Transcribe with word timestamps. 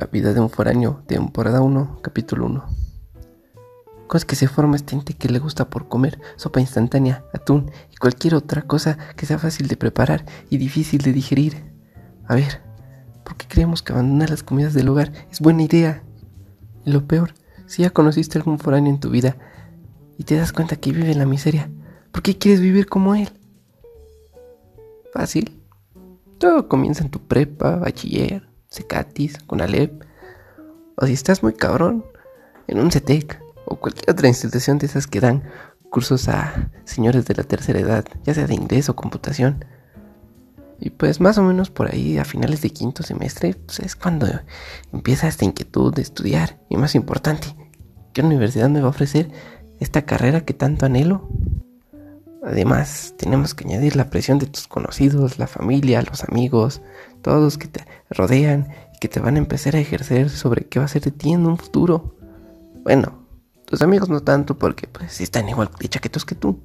La 0.00 0.06
vida 0.06 0.32
de 0.32 0.40
un 0.40 0.48
foráneo, 0.48 1.02
temporada 1.06 1.60
1, 1.60 1.98
capítulo 2.00 2.46
1. 2.46 2.64
¿Cómo 4.06 4.16
es 4.16 4.24
que 4.24 4.34
se 4.34 4.48
forma 4.48 4.76
este 4.76 4.94
ente 4.94 5.12
que 5.12 5.28
le 5.28 5.38
gusta 5.38 5.68
por 5.68 5.88
comer 5.88 6.18
sopa 6.36 6.58
instantánea, 6.58 7.22
atún 7.34 7.70
y 7.92 7.96
cualquier 7.96 8.34
otra 8.34 8.62
cosa 8.62 8.96
que 9.14 9.26
sea 9.26 9.38
fácil 9.38 9.68
de 9.68 9.76
preparar 9.76 10.24
y 10.48 10.56
difícil 10.56 11.02
de 11.02 11.12
digerir? 11.12 11.66
A 12.26 12.34
ver, 12.34 12.62
¿por 13.24 13.36
qué 13.36 13.46
creemos 13.46 13.82
que 13.82 13.92
abandonar 13.92 14.30
las 14.30 14.42
comidas 14.42 14.72
del 14.72 14.88
hogar 14.88 15.12
es 15.30 15.40
buena 15.40 15.64
idea? 15.64 16.02
Y 16.86 16.92
lo 16.92 17.06
peor, 17.06 17.34
si 17.66 17.82
ya 17.82 17.90
conociste 17.90 18.38
algún 18.38 18.58
foráneo 18.58 18.90
en 18.90 19.00
tu 19.00 19.10
vida 19.10 19.36
y 20.16 20.24
te 20.24 20.36
das 20.36 20.54
cuenta 20.54 20.76
que 20.76 20.92
vive 20.92 21.12
en 21.12 21.18
la 21.18 21.26
miseria, 21.26 21.70
¿por 22.10 22.22
qué 22.22 22.38
quieres 22.38 22.62
vivir 22.62 22.86
como 22.86 23.16
él? 23.16 23.28
Fácil. 25.12 25.60
Todo 26.38 26.68
comienza 26.68 27.04
en 27.04 27.10
tu 27.10 27.20
prepa, 27.20 27.76
bachiller, 27.76 28.49
Secatis, 28.70 29.38
con 29.48 29.60
Alep, 29.60 30.04
o 30.96 31.04
si 31.04 31.12
estás 31.12 31.42
muy 31.42 31.54
cabrón, 31.54 32.04
en 32.68 32.78
un 32.78 32.92
CETEC 32.92 33.42
o 33.64 33.76
cualquier 33.76 34.10
otra 34.10 34.28
institución 34.28 34.78
de 34.78 34.86
esas 34.86 35.08
que 35.08 35.18
dan 35.18 35.42
cursos 35.90 36.28
a 36.28 36.70
señores 36.84 37.26
de 37.26 37.34
la 37.34 37.42
tercera 37.42 37.80
edad, 37.80 38.04
ya 38.22 38.32
sea 38.32 38.46
de 38.46 38.54
inglés 38.54 38.88
o 38.88 38.94
computación. 38.94 39.64
Y 40.78 40.90
pues 40.90 41.20
más 41.20 41.36
o 41.36 41.42
menos 41.42 41.68
por 41.68 41.92
ahí 41.92 42.16
a 42.18 42.24
finales 42.24 42.62
de 42.62 42.70
quinto 42.70 43.02
semestre 43.02 43.54
pues 43.54 43.80
es 43.80 43.96
cuando 43.96 44.26
empieza 44.92 45.26
esta 45.26 45.44
inquietud 45.44 45.92
de 45.92 46.02
estudiar 46.02 46.60
y 46.68 46.76
más 46.76 46.94
importante, 46.94 47.48
¿qué 48.12 48.22
universidad 48.22 48.68
me 48.68 48.80
va 48.80 48.86
a 48.86 48.90
ofrecer 48.90 49.30
esta 49.80 50.02
carrera 50.02 50.44
que 50.44 50.54
tanto 50.54 50.86
anhelo? 50.86 51.28
Además, 52.42 53.14
tenemos 53.18 53.54
que 53.54 53.64
añadir 53.64 53.96
la 53.96 54.08
presión 54.08 54.38
de 54.38 54.46
tus 54.46 54.66
conocidos, 54.66 55.38
la 55.38 55.46
familia, 55.46 56.02
los 56.02 56.24
amigos, 56.24 56.80
todos 57.22 57.58
que 57.58 57.68
te 57.68 57.84
rodean 58.08 58.68
y 58.94 58.98
que 58.98 59.08
te 59.08 59.20
van 59.20 59.36
a 59.36 59.38
empezar 59.38 59.76
a 59.76 59.80
ejercer 59.80 60.30
sobre 60.30 60.64
qué 60.64 60.78
va 60.78 60.86
a 60.86 60.88
ser 60.88 61.02
de 61.02 61.10
ti 61.10 61.32
en 61.32 61.46
un 61.46 61.58
futuro. 61.58 62.16
Bueno, 62.82 63.26
tus 63.66 63.82
amigos 63.82 64.08
no 64.08 64.20
tanto 64.20 64.58
porque 64.58 64.86
pues 64.86 65.20
están 65.20 65.48
igual 65.48 65.70
de 65.78 65.88
chaquetos 65.88 66.24
que 66.24 66.34
tú. 66.34 66.64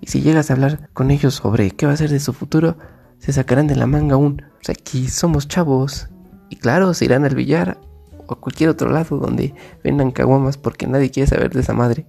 Y 0.00 0.08
si 0.08 0.20
llegas 0.20 0.50
a 0.50 0.54
hablar 0.54 0.90
con 0.92 1.10
ellos 1.10 1.34
sobre 1.34 1.70
qué 1.70 1.86
va 1.86 1.92
a 1.92 1.96
ser 1.96 2.10
de 2.10 2.20
su 2.20 2.34
futuro, 2.34 2.76
se 3.18 3.32
sacarán 3.32 3.66
de 3.66 3.76
la 3.76 3.86
manga 3.86 4.16
un, 4.16 4.42
pues 4.62 4.70
aquí 4.70 5.08
somos 5.08 5.48
chavos. 5.48 6.08
Y 6.50 6.56
claro, 6.56 6.92
se 6.92 7.06
irán 7.06 7.24
al 7.24 7.34
billar 7.34 7.78
o 8.26 8.34
a 8.34 8.40
cualquier 8.40 8.70
otro 8.70 8.90
lado 8.90 9.16
donde 9.16 9.54
vendan 9.82 10.10
caguamas 10.10 10.58
porque 10.58 10.86
nadie 10.86 11.10
quiere 11.10 11.28
saber 11.28 11.52
de 11.52 11.60
esa 11.60 11.72
madre. 11.72 12.06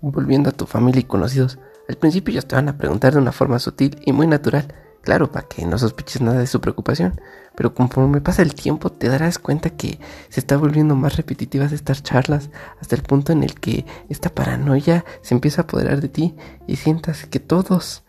Volviendo 0.00 0.50
a 0.50 0.52
tu 0.52 0.66
familia 0.66 1.00
y 1.00 1.04
conocidos, 1.04 1.58
al 1.88 1.96
principio 1.96 2.32
ellos 2.32 2.46
te 2.46 2.56
van 2.56 2.68
a 2.68 2.78
preguntar 2.78 3.12
de 3.12 3.18
una 3.18 3.32
forma 3.32 3.58
sutil 3.58 3.98
y 4.04 4.12
muy 4.12 4.26
natural, 4.26 4.72
claro, 5.02 5.30
para 5.30 5.46
que 5.46 5.66
no 5.66 5.78
sospeches 5.78 6.22
nada 6.22 6.38
de 6.38 6.46
su 6.46 6.60
preocupación, 6.60 7.20
pero 7.54 7.74
conforme 7.74 8.20
pasa 8.20 8.42
el 8.42 8.54
tiempo 8.54 8.90
te 8.90 9.08
darás 9.08 9.38
cuenta 9.38 9.70
que 9.70 10.00
se 10.30 10.40
está 10.40 10.56
volviendo 10.56 10.96
más 10.96 11.16
repetitivas 11.16 11.72
estas 11.72 12.02
charlas 12.02 12.50
hasta 12.80 12.96
el 12.96 13.02
punto 13.02 13.32
en 13.32 13.42
el 13.42 13.60
que 13.60 13.84
esta 14.08 14.30
paranoia 14.30 15.04
se 15.22 15.34
empieza 15.34 15.62
a 15.62 15.64
apoderar 15.64 16.00
de 16.00 16.08
ti 16.08 16.34
y 16.66 16.76
sientas 16.76 17.26
que 17.26 17.38
todos, 17.38 18.04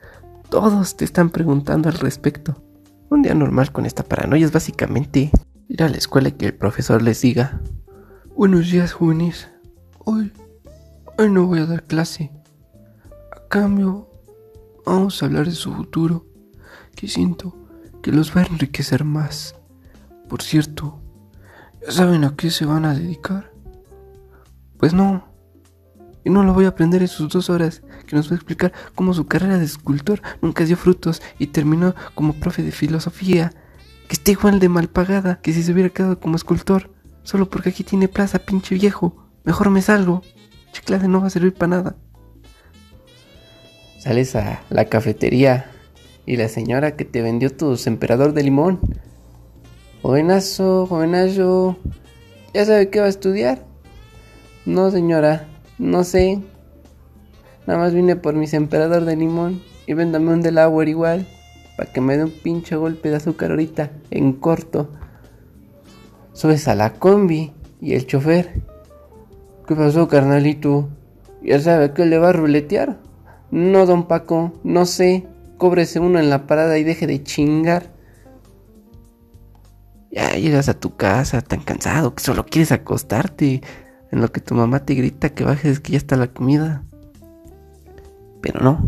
todos 0.49 0.95
te 0.95 1.03
están 1.03 1.29
preguntando 1.29 1.89
al 1.89 1.95
respecto. 1.95 2.61
Un 3.09 3.21
día 3.21 3.35
normal 3.35 3.71
con 3.71 3.85
esta 3.85 4.03
paranoia 4.03 4.45
es 4.45 4.51
básicamente 4.51 5.31
ir 5.67 5.83
a 5.83 5.89
la 5.89 5.97
escuela 5.97 6.29
y 6.29 6.33
que 6.33 6.47
el 6.47 6.53
profesor 6.53 7.01
les 7.01 7.21
diga, 7.21 7.61
Buenos 8.35 8.71
días 8.71 8.93
jóvenes, 8.93 9.49
hoy, 9.99 10.31
hoy 11.17 11.29
no 11.29 11.45
voy 11.45 11.59
a 11.59 11.65
dar 11.65 11.83
clase 11.83 12.31
cambio, 13.47 14.09
vamos 14.85 15.21
a 15.21 15.25
hablar 15.25 15.45
de 15.45 15.51
su 15.51 15.73
futuro, 15.73 16.25
que 16.95 17.07
siento 17.07 17.55
que 18.02 18.11
los 18.11 18.35
va 18.35 18.41
a 18.41 18.45
enriquecer 18.45 19.03
más. 19.03 19.55
Por 20.29 20.41
cierto, 20.41 20.99
¿ya 21.81 21.91
saben 21.91 22.23
a 22.23 22.35
qué 22.35 22.49
se 22.52 22.65
van 22.65 22.85
a 22.85 22.93
dedicar? 22.93 23.52
Pues 24.77 24.93
no. 24.93 25.27
Y 26.23 26.30
no 26.30 26.43
lo 26.43 26.53
voy 26.53 26.65
a 26.65 26.70
aprender 26.70 27.02
en 27.02 27.08
sus 27.08 27.31
dos 27.31 27.49
horas, 27.49 27.83
que 28.08 28.15
nos 28.15 28.30
va 28.30 28.33
a 28.33 28.36
explicar 28.36 28.73
cómo 28.95 29.14
su 29.14 29.27
carrera 29.27 29.58
de 29.58 29.65
escultor 29.65 30.21
nunca 30.41 30.65
dio 30.65 30.75
frutos 30.75 31.21
y 31.37 31.47
terminó 31.47 31.93
como 32.15 32.33
profe 32.33 32.64
de 32.64 32.71
filosofía, 32.71 33.52
que 34.08 34.14
está 34.14 34.31
igual 34.31 34.59
de 34.59 34.70
mal 34.70 34.87
pagada 34.87 35.39
que 35.41 35.53
si 35.53 35.61
se 35.64 35.71
hubiera 35.71 35.89
quedado 35.89 36.20
como 36.20 36.36
escultor, 36.36 36.91
solo 37.23 37.49
porque 37.49 37.70
aquí 37.70 37.83
tiene 37.83 38.08
plaza, 38.08 38.39
pinche 38.39 38.75
viejo. 38.75 39.15
Mejor 39.43 39.70
me 39.70 39.81
salgo. 39.81 40.23
Chiclade 40.71 41.08
no 41.08 41.21
va 41.21 41.27
a 41.27 41.30
servir 41.30 41.53
para 41.53 41.77
nada 41.77 41.95
sales 44.05 44.36
a 44.36 44.61
la 44.70 44.86
cafetería 44.86 45.66
y 46.27 46.38
la 46.38 46.48
señora 46.48 46.95
que 46.95 47.05
te 47.05 47.23
vendió 47.23 47.52
tu 47.52 47.76
emperador 47.88 48.33
de 48.33 48.43
limón. 48.43 48.80
Jovenazo, 50.04 50.86
jovenazo, 50.86 51.77
¿ya 52.54 52.65
sabe 52.65 52.92
qué 52.92 52.99
va 52.99 53.08
a 53.08 53.10
estudiar? 53.10 53.65
No, 54.67 54.92
señora, 54.92 55.48
no 55.80 56.04
sé. 56.04 56.39
Nada 57.65 57.80
más 57.80 57.95
vine 57.95 58.15
por 58.15 58.36
mis 58.36 58.54
emperador 58.54 59.05
de 59.05 59.15
limón 59.15 59.64
y 59.88 59.95
véndame 59.95 60.33
un 60.33 60.42
Delaware 60.44 60.89
igual, 60.89 61.27
para 61.76 61.92
que 61.92 61.99
me 61.99 62.15
dé 62.15 62.26
un 62.26 62.32
pinche 62.44 62.76
golpe 62.76 63.10
de 63.10 63.15
azúcar 63.15 63.49
ahorita, 63.49 63.89
en 64.11 64.33
corto. 64.33 64.92
Subes 66.33 66.67
a 66.67 66.76
la 66.76 66.94
combi 66.94 67.54
y 67.82 67.95
el 67.95 68.05
chofer. 68.05 68.61
¿Qué 69.67 69.76
pasó, 69.76 70.08
carnalito? 70.08 70.89
¿Ya 71.42 71.60
sabe 71.60 71.92
que 71.94 72.05
le 72.05 72.20
va 72.20 72.30
a 72.30 72.33
ruletear? 72.33 72.99
No, 73.52 73.86
don 73.86 74.08
Paco, 74.08 74.54
no 74.64 74.86
sé. 74.86 75.28
Cóbrese 75.58 76.00
uno 76.00 76.20
en 76.20 76.30
la 76.30 76.48
parada 76.48 76.78
y 76.78 76.83
deje 76.83 77.08
de 77.08 77.23
chingar. 77.23 77.94
Ya 80.11 80.32
llegas 80.32 80.70
a 80.70 80.80
tu 80.80 80.95
casa 80.95 81.42
tan 81.42 81.61
cansado 81.61 82.16
que 82.16 82.23
solo 82.23 82.45
quieres 82.45 82.72
acostarte. 82.72 83.61
En 84.11 84.22
lo 84.22 84.32
que 84.32 84.39
tu 84.39 84.56
mamá 84.56 84.86
te 84.86 84.94
grita 84.94 85.30
que 85.30 85.44
bajes 85.44 85.80
que 85.80 85.94
ya 85.94 85.98
está 85.98 86.16
la 86.16 86.28
comida. 86.28 86.83
Pero 88.42 88.61
no. 88.61 88.88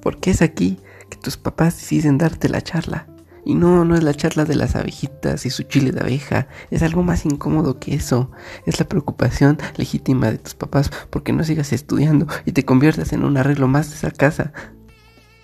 Porque 0.00 0.30
es 0.30 0.42
aquí 0.42 0.78
que 1.10 1.18
tus 1.18 1.36
papás 1.36 1.76
deciden 1.76 2.18
darte 2.18 2.48
la 2.48 2.62
charla. 2.62 3.06
Y 3.48 3.54
no, 3.54 3.86
no 3.86 3.94
es 3.94 4.02
la 4.02 4.12
charla 4.12 4.44
de 4.44 4.56
las 4.56 4.76
abejitas 4.76 5.46
y 5.46 5.48
su 5.48 5.62
chile 5.62 5.90
de 5.90 6.00
abeja, 6.00 6.48
es 6.70 6.82
algo 6.82 7.02
más 7.02 7.24
incómodo 7.24 7.78
que 7.78 7.94
eso. 7.94 8.30
Es 8.66 8.78
la 8.78 8.86
preocupación 8.86 9.56
legítima 9.78 10.30
de 10.30 10.36
tus 10.36 10.52
papás 10.52 10.90
porque 11.08 11.32
no 11.32 11.42
sigas 11.44 11.72
estudiando 11.72 12.26
y 12.44 12.52
te 12.52 12.66
conviertas 12.66 13.14
en 13.14 13.24
un 13.24 13.38
arreglo 13.38 13.66
más 13.66 13.88
de 13.88 13.96
esa 13.96 14.10
casa. 14.10 14.52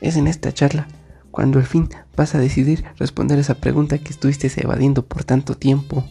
Es 0.02 0.16
en 0.16 0.26
esta 0.26 0.52
charla 0.52 0.86
cuando 1.30 1.58
al 1.58 1.64
fin 1.64 1.88
vas 2.14 2.34
a 2.34 2.38
decidir 2.38 2.84
responder 2.98 3.38
esa 3.38 3.54
pregunta 3.54 3.96
que 3.96 4.10
estuviste 4.10 4.52
evadiendo 4.56 5.06
por 5.06 5.24
tanto 5.24 5.54
tiempo. 5.54 6.04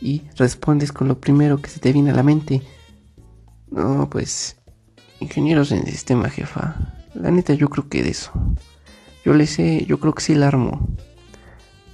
Y 0.00 0.22
respondes 0.34 0.92
con 0.92 1.08
lo 1.08 1.20
primero 1.20 1.60
que 1.60 1.68
se 1.68 1.78
te 1.78 1.92
viene 1.92 2.12
a 2.12 2.14
la 2.14 2.22
mente. 2.22 2.62
No, 3.70 4.08
pues... 4.08 4.56
Ingenieros 5.20 5.72
en 5.72 5.84
sistema, 5.84 6.30
jefa. 6.30 6.74
La 7.12 7.30
neta 7.30 7.52
yo 7.52 7.68
creo 7.68 7.86
que 7.90 8.02
de 8.02 8.08
eso. 8.08 8.32
Yo 9.26 9.34
le 9.34 9.46
sé, 9.46 9.84
yo 9.84 10.00
creo 10.00 10.14
que 10.14 10.22
sí 10.22 10.34
la 10.34 10.48
armo. 10.48 10.88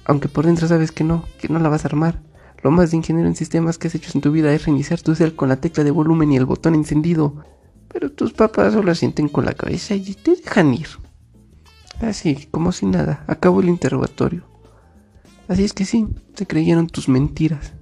Aunque 0.05 0.29
por 0.29 0.45
dentro 0.45 0.67
sabes 0.67 0.91
que 0.91 1.03
no, 1.03 1.25
que 1.39 1.49
no 1.49 1.59
la 1.59 1.69
vas 1.69 1.83
a 1.83 1.87
armar. 1.87 2.21
Lo 2.63 2.71
más 2.71 2.91
de 2.91 2.97
ingeniero 2.97 3.27
en 3.27 3.35
sistemas 3.35 3.77
que 3.77 3.87
has 3.87 3.95
hecho 3.95 4.11
en 4.13 4.21
tu 4.21 4.31
vida 4.31 4.53
es 4.53 4.65
reiniciar 4.65 5.01
tu 5.01 5.15
cel 5.15 5.35
con 5.35 5.49
la 5.49 5.57
tecla 5.57 5.83
de 5.83 5.91
volumen 5.91 6.31
y 6.31 6.37
el 6.37 6.45
botón 6.45 6.75
encendido. 6.75 7.43
Pero 7.91 8.11
tus 8.11 8.33
papás 8.33 8.73
solo 8.73 8.93
sienten 8.95 9.29
con 9.29 9.45
la 9.45 9.53
cabeza 9.53 9.95
y 9.95 10.13
te 10.13 10.35
dejan 10.35 10.73
ir. 10.73 10.87
Así, 12.01 12.47
como 12.51 12.71
si 12.71 12.85
nada, 12.85 13.23
acabó 13.27 13.61
el 13.61 13.69
interrogatorio. 13.69 14.43
Así 15.47 15.63
es 15.63 15.73
que 15.73 15.85
sí, 15.85 16.07
te 16.35 16.45
creyeron 16.45 16.87
tus 16.87 17.07
mentiras. 17.07 17.73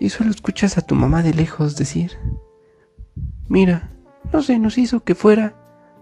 Y 0.00 0.10
solo 0.10 0.30
escuchas 0.30 0.78
a 0.78 0.82
tu 0.82 0.94
mamá 0.94 1.22
de 1.22 1.34
lejos 1.34 1.76
decir, 1.76 2.12
mira, 3.48 3.90
no 4.32 4.42
se 4.42 4.58
nos 4.58 4.78
hizo 4.78 5.04
que 5.04 5.14
fuera. 5.14 5.54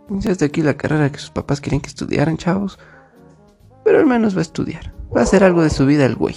de 0.08 0.44
aquí 0.44 0.62
la 0.62 0.76
carrera 0.76 1.10
que 1.10 1.19
sus 1.19 1.30
papás 1.30 1.60
querían 1.60 1.80
que 1.80 1.88
estudiaran, 1.88 2.36
chavos 2.36 2.78
pero 3.84 3.99
al 3.99 4.06
menos 4.06 4.34
va 4.34 4.40
a 4.40 4.43
estudiar. 4.43 4.93
Va 5.14 5.20
a 5.20 5.25
hacer 5.25 5.44
algo 5.44 5.62
de 5.62 5.70
su 5.70 5.87
vida 5.87 6.06
el 6.06 6.17
güey. 6.17 6.37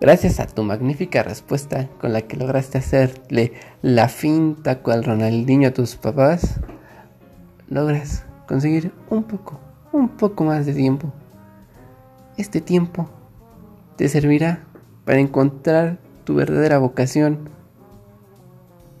Gracias 0.00 0.40
a 0.40 0.46
tu 0.46 0.62
magnífica 0.62 1.22
respuesta 1.22 1.88
con 2.00 2.12
la 2.12 2.22
que 2.22 2.36
lograste 2.36 2.78
hacerle 2.78 3.52
la 3.82 4.08
finta 4.08 4.80
cual 4.80 5.04
Ronaldinho 5.04 5.68
a 5.68 5.72
tus 5.72 5.96
papás, 5.96 6.60
logras 7.68 8.24
conseguir 8.46 8.92
un 9.08 9.24
poco, 9.24 9.58
un 9.92 10.10
poco 10.10 10.44
más 10.44 10.66
de 10.66 10.74
tiempo. 10.74 11.12
Este 12.36 12.60
tiempo 12.60 13.08
te 13.96 14.08
servirá 14.08 14.64
para 15.04 15.20
encontrar 15.20 15.98
tu 16.24 16.34
verdadera 16.34 16.78
vocación 16.78 17.48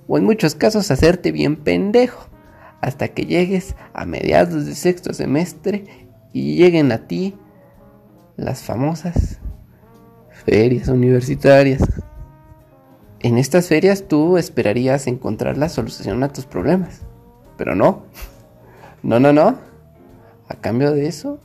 o 0.08 0.16
en 0.16 0.24
muchos 0.24 0.54
casos 0.54 0.90
hacerte 0.90 1.32
bien 1.32 1.56
pendejo 1.56 2.28
hasta 2.80 3.08
que 3.08 3.26
llegues 3.26 3.76
a 3.92 4.06
mediados 4.06 4.64
de 4.64 4.74
sexto 4.74 5.12
semestre 5.12 6.08
y 6.32 6.56
lleguen 6.56 6.92
a 6.92 7.06
ti 7.06 7.34
las 8.36 8.62
famosas 8.62 9.40
ferias 10.44 10.88
universitarias. 10.88 11.82
En 13.20 13.38
estas 13.38 13.68
ferias 13.68 14.06
tú 14.06 14.36
esperarías 14.36 15.06
encontrar 15.06 15.56
la 15.56 15.68
solución 15.68 16.22
a 16.22 16.32
tus 16.32 16.46
problemas, 16.46 17.02
pero 17.56 17.74
no. 17.74 18.04
No, 19.02 19.18
no, 19.18 19.32
no. 19.32 19.58
A 20.48 20.54
cambio 20.60 20.92
de 20.92 21.06
eso, 21.06 21.40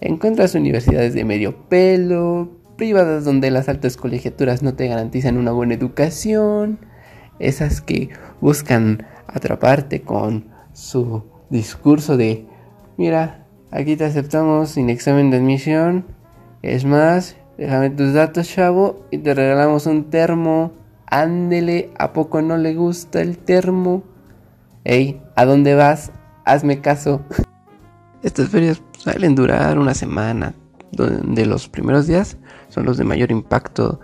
encuentras 0.00 0.54
universidades 0.54 1.12
de 1.12 1.24
medio 1.24 1.68
pelo, 1.68 2.50
privadas 2.76 3.24
donde 3.24 3.50
las 3.50 3.68
altas 3.68 3.96
colegiaturas 3.96 4.62
no 4.62 4.74
te 4.74 4.88
garantizan 4.88 5.36
una 5.36 5.52
buena 5.52 5.74
educación, 5.74 6.78
esas 7.38 7.80
que 7.80 8.10
buscan 8.40 9.06
atraparte 9.26 10.02
con 10.02 10.46
su 10.72 11.24
discurso 11.50 12.16
de, 12.16 12.46
mira, 12.96 13.45
aquí 13.70 13.96
te 13.96 14.04
aceptamos 14.04 14.70
sin 14.70 14.90
examen 14.90 15.30
de 15.30 15.38
admisión, 15.38 16.04
es 16.62 16.84
más, 16.84 17.36
déjame 17.58 17.90
tus 17.90 18.12
datos, 18.12 18.48
chavo, 18.48 19.04
y 19.10 19.18
te 19.18 19.34
regalamos 19.34 19.86
un 19.86 20.10
termo, 20.10 20.72
ándele, 21.06 21.90
¿a 21.98 22.12
poco 22.12 22.42
no 22.42 22.56
le 22.56 22.74
gusta 22.74 23.20
el 23.20 23.38
termo? 23.38 24.02
Ey, 24.84 25.20
¿a 25.34 25.44
dónde 25.44 25.74
vas? 25.74 26.12
Hazme 26.44 26.80
caso. 26.80 27.22
Estas 28.22 28.48
ferias 28.48 28.82
suelen 28.98 29.34
durar 29.34 29.78
una 29.78 29.94
semana, 29.94 30.54
donde 30.92 31.46
los 31.46 31.68
primeros 31.68 32.06
días 32.06 32.38
son 32.68 32.86
los 32.86 32.96
de 32.96 33.04
mayor 33.04 33.30
impacto, 33.30 34.00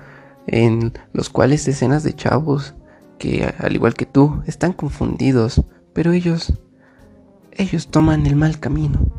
en 0.46 0.92
los 1.12 1.30
cuales 1.30 1.64
decenas 1.64 2.02
de 2.02 2.14
chavos 2.14 2.74
que, 3.18 3.52
al 3.58 3.74
igual 3.74 3.94
que 3.94 4.06
tú, 4.06 4.42
están 4.46 4.72
confundidos, 4.72 5.62
pero 5.92 6.12
ellos, 6.12 6.52
ellos 7.52 7.88
toman 7.88 8.26
el 8.26 8.34
mal 8.36 8.58
camino 8.58 9.11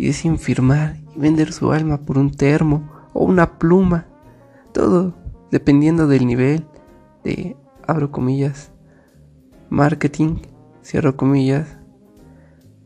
y 0.00 0.06
deciden 0.06 0.38
firmar 0.38 0.96
y 1.14 1.20
vender 1.20 1.52
su 1.52 1.72
alma 1.72 1.98
por 1.98 2.16
un 2.16 2.30
termo 2.30 2.88
o 3.12 3.22
una 3.22 3.58
pluma, 3.58 4.06
todo 4.72 5.12
dependiendo 5.50 6.06
del 6.06 6.26
nivel 6.26 6.64
de, 7.22 7.54
abro 7.86 8.10
comillas, 8.10 8.72
marketing, 9.68 10.36
cierro 10.82 11.18
comillas, 11.18 11.76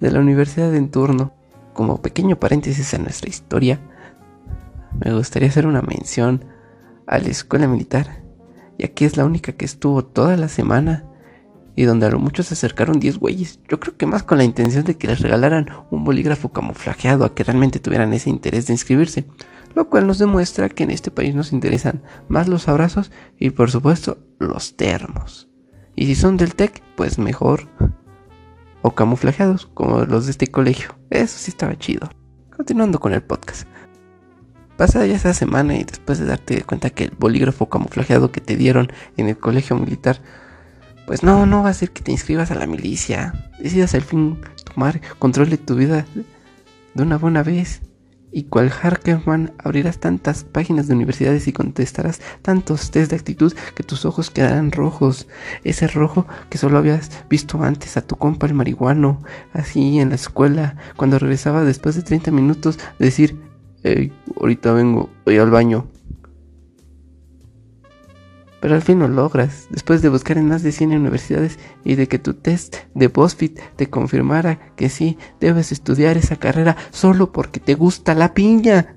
de 0.00 0.10
la 0.10 0.18
universidad 0.18 0.74
en 0.74 0.90
turno. 0.90 1.32
Como 1.72 2.02
pequeño 2.02 2.40
paréntesis 2.40 2.92
en 2.94 3.04
nuestra 3.04 3.30
historia, 3.30 3.78
me 4.98 5.14
gustaría 5.14 5.48
hacer 5.48 5.68
una 5.68 5.82
mención 5.82 6.44
a 7.06 7.18
la 7.18 7.28
escuela 7.28 7.68
militar, 7.68 8.24
ya 8.76 8.88
que 8.88 9.04
es 9.04 9.16
la 9.16 9.24
única 9.24 9.52
que 9.52 9.66
estuvo 9.66 10.04
toda 10.04 10.36
la 10.36 10.48
semana 10.48 11.04
y 11.76 11.84
donde 11.84 12.06
a 12.06 12.10
lo 12.10 12.18
mucho 12.18 12.42
se 12.42 12.54
acercaron 12.54 13.00
10 13.00 13.18
güeyes. 13.18 13.60
Yo 13.68 13.80
creo 13.80 13.96
que 13.96 14.06
más 14.06 14.22
con 14.22 14.38
la 14.38 14.44
intención 14.44 14.84
de 14.84 14.96
que 14.96 15.08
les 15.08 15.20
regalaran 15.20 15.70
un 15.90 16.04
bolígrafo 16.04 16.50
camuflajeado 16.50 17.24
a 17.24 17.34
que 17.34 17.44
realmente 17.44 17.80
tuvieran 17.80 18.12
ese 18.12 18.30
interés 18.30 18.66
de 18.66 18.74
inscribirse, 18.74 19.26
lo 19.74 19.88
cual 19.88 20.06
nos 20.06 20.18
demuestra 20.18 20.68
que 20.68 20.84
en 20.84 20.90
este 20.90 21.10
país 21.10 21.34
nos 21.34 21.52
interesan 21.52 22.02
más 22.28 22.48
los 22.48 22.68
abrazos 22.68 23.10
y 23.38 23.50
por 23.50 23.70
supuesto 23.70 24.18
los 24.38 24.76
termos. 24.76 25.48
Y 25.96 26.06
si 26.06 26.14
son 26.14 26.36
del 26.36 26.54
TEC, 26.54 26.82
pues 26.96 27.18
mejor. 27.18 27.68
O 28.82 28.94
camuflajeados, 28.94 29.66
como 29.66 30.04
los 30.04 30.26
de 30.26 30.32
este 30.32 30.48
colegio. 30.48 30.94
Eso 31.10 31.38
sí 31.38 31.50
estaba 31.50 31.78
chido. 31.78 32.10
Continuando 32.54 33.00
con 33.00 33.14
el 33.14 33.22
podcast. 33.22 33.66
Pasada 34.76 35.06
ya 35.06 35.14
esa 35.14 35.32
semana 35.34 35.76
y 35.76 35.84
después 35.84 36.18
de 36.18 36.26
darte 36.26 36.62
cuenta 36.62 36.90
que 36.90 37.04
el 37.04 37.12
bolígrafo 37.16 37.68
camuflajeado 37.68 38.32
que 38.32 38.40
te 38.40 38.56
dieron 38.56 38.88
en 39.16 39.28
el 39.28 39.38
colegio 39.38 39.76
militar, 39.76 40.20
pues 41.06 41.22
no, 41.22 41.46
no 41.46 41.62
va 41.62 41.70
a 41.70 41.74
ser 41.74 41.90
que 41.90 42.02
te 42.02 42.12
inscribas 42.12 42.50
a 42.50 42.54
la 42.54 42.66
milicia. 42.66 43.34
Decidas 43.58 43.94
al 43.94 44.02
fin 44.02 44.38
tomar 44.64 45.00
control 45.18 45.50
de 45.50 45.58
tu 45.58 45.74
vida 45.74 46.06
de 46.94 47.02
una 47.02 47.18
buena 47.18 47.42
vez. 47.42 47.82
Y 48.36 48.44
cual 48.44 48.72
Harkerman 48.82 49.52
abrirás 49.58 49.98
tantas 49.98 50.42
páginas 50.42 50.88
de 50.88 50.94
universidades 50.94 51.46
y 51.46 51.52
contestarás 51.52 52.20
tantos 52.42 52.90
test 52.90 53.10
de 53.10 53.16
actitud 53.16 53.54
que 53.76 53.84
tus 53.84 54.04
ojos 54.04 54.30
quedarán 54.30 54.72
rojos. 54.72 55.28
Ese 55.62 55.86
rojo 55.86 56.26
que 56.50 56.58
solo 56.58 56.78
habías 56.78 57.10
visto 57.30 57.62
antes 57.62 57.96
a 57.96 58.02
tu 58.02 58.16
compa 58.16 58.48
el 58.48 58.54
marihuano, 58.54 59.22
así 59.52 60.00
en 60.00 60.08
la 60.08 60.16
escuela, 60.16 60.76
cuando 60.96 61.20
regresaba 61.20 61.62
después 61.62 61.94
de 61.94 62.02
30 62.02 62.32
minutos, 62.32 62.80
decir, 62.98 63.40
hey, 63.84 64.12
ahorita 64.40 64.72
vengo, 64.72 65.10
voy 65.24 65.38
al 65.38 65.50
baño. 65.50 65.86
Pero 68.64 68.76
al 68.76 68.80
fin 68.80 68.98
lo 68.98 69.08
logras, 69.08 69.66
después 69.68 70.00
de 70.00 70.08
buscar 70.08 70.38
en 70.38 70.48
más 70.48 70.62
de 70.62 70.72
100 70.72 70.92
universidades 70.92 71.58
y 71.84 71.96
de 71.96 72.08
que 72.08 72.18
tu 72.18 72.32
test 72.32 72.76
de 72.94 73.08
BuzzFeed 73.08 73.58
te 73.76 73.90
confirmara 73.90 74.72
que 74.74 74.88
sí, 74.88 75.18
debes 75.38 75.70
estudiar 75.70 76.16
esa 76.16 76.36
carrera 76.36 76.74
solo 76.90 77.30
porque 77.30 77.60
te 77.60 77.74
gusta 77.74 78.14
la 78.14 78.32
piña. 78.32 78.96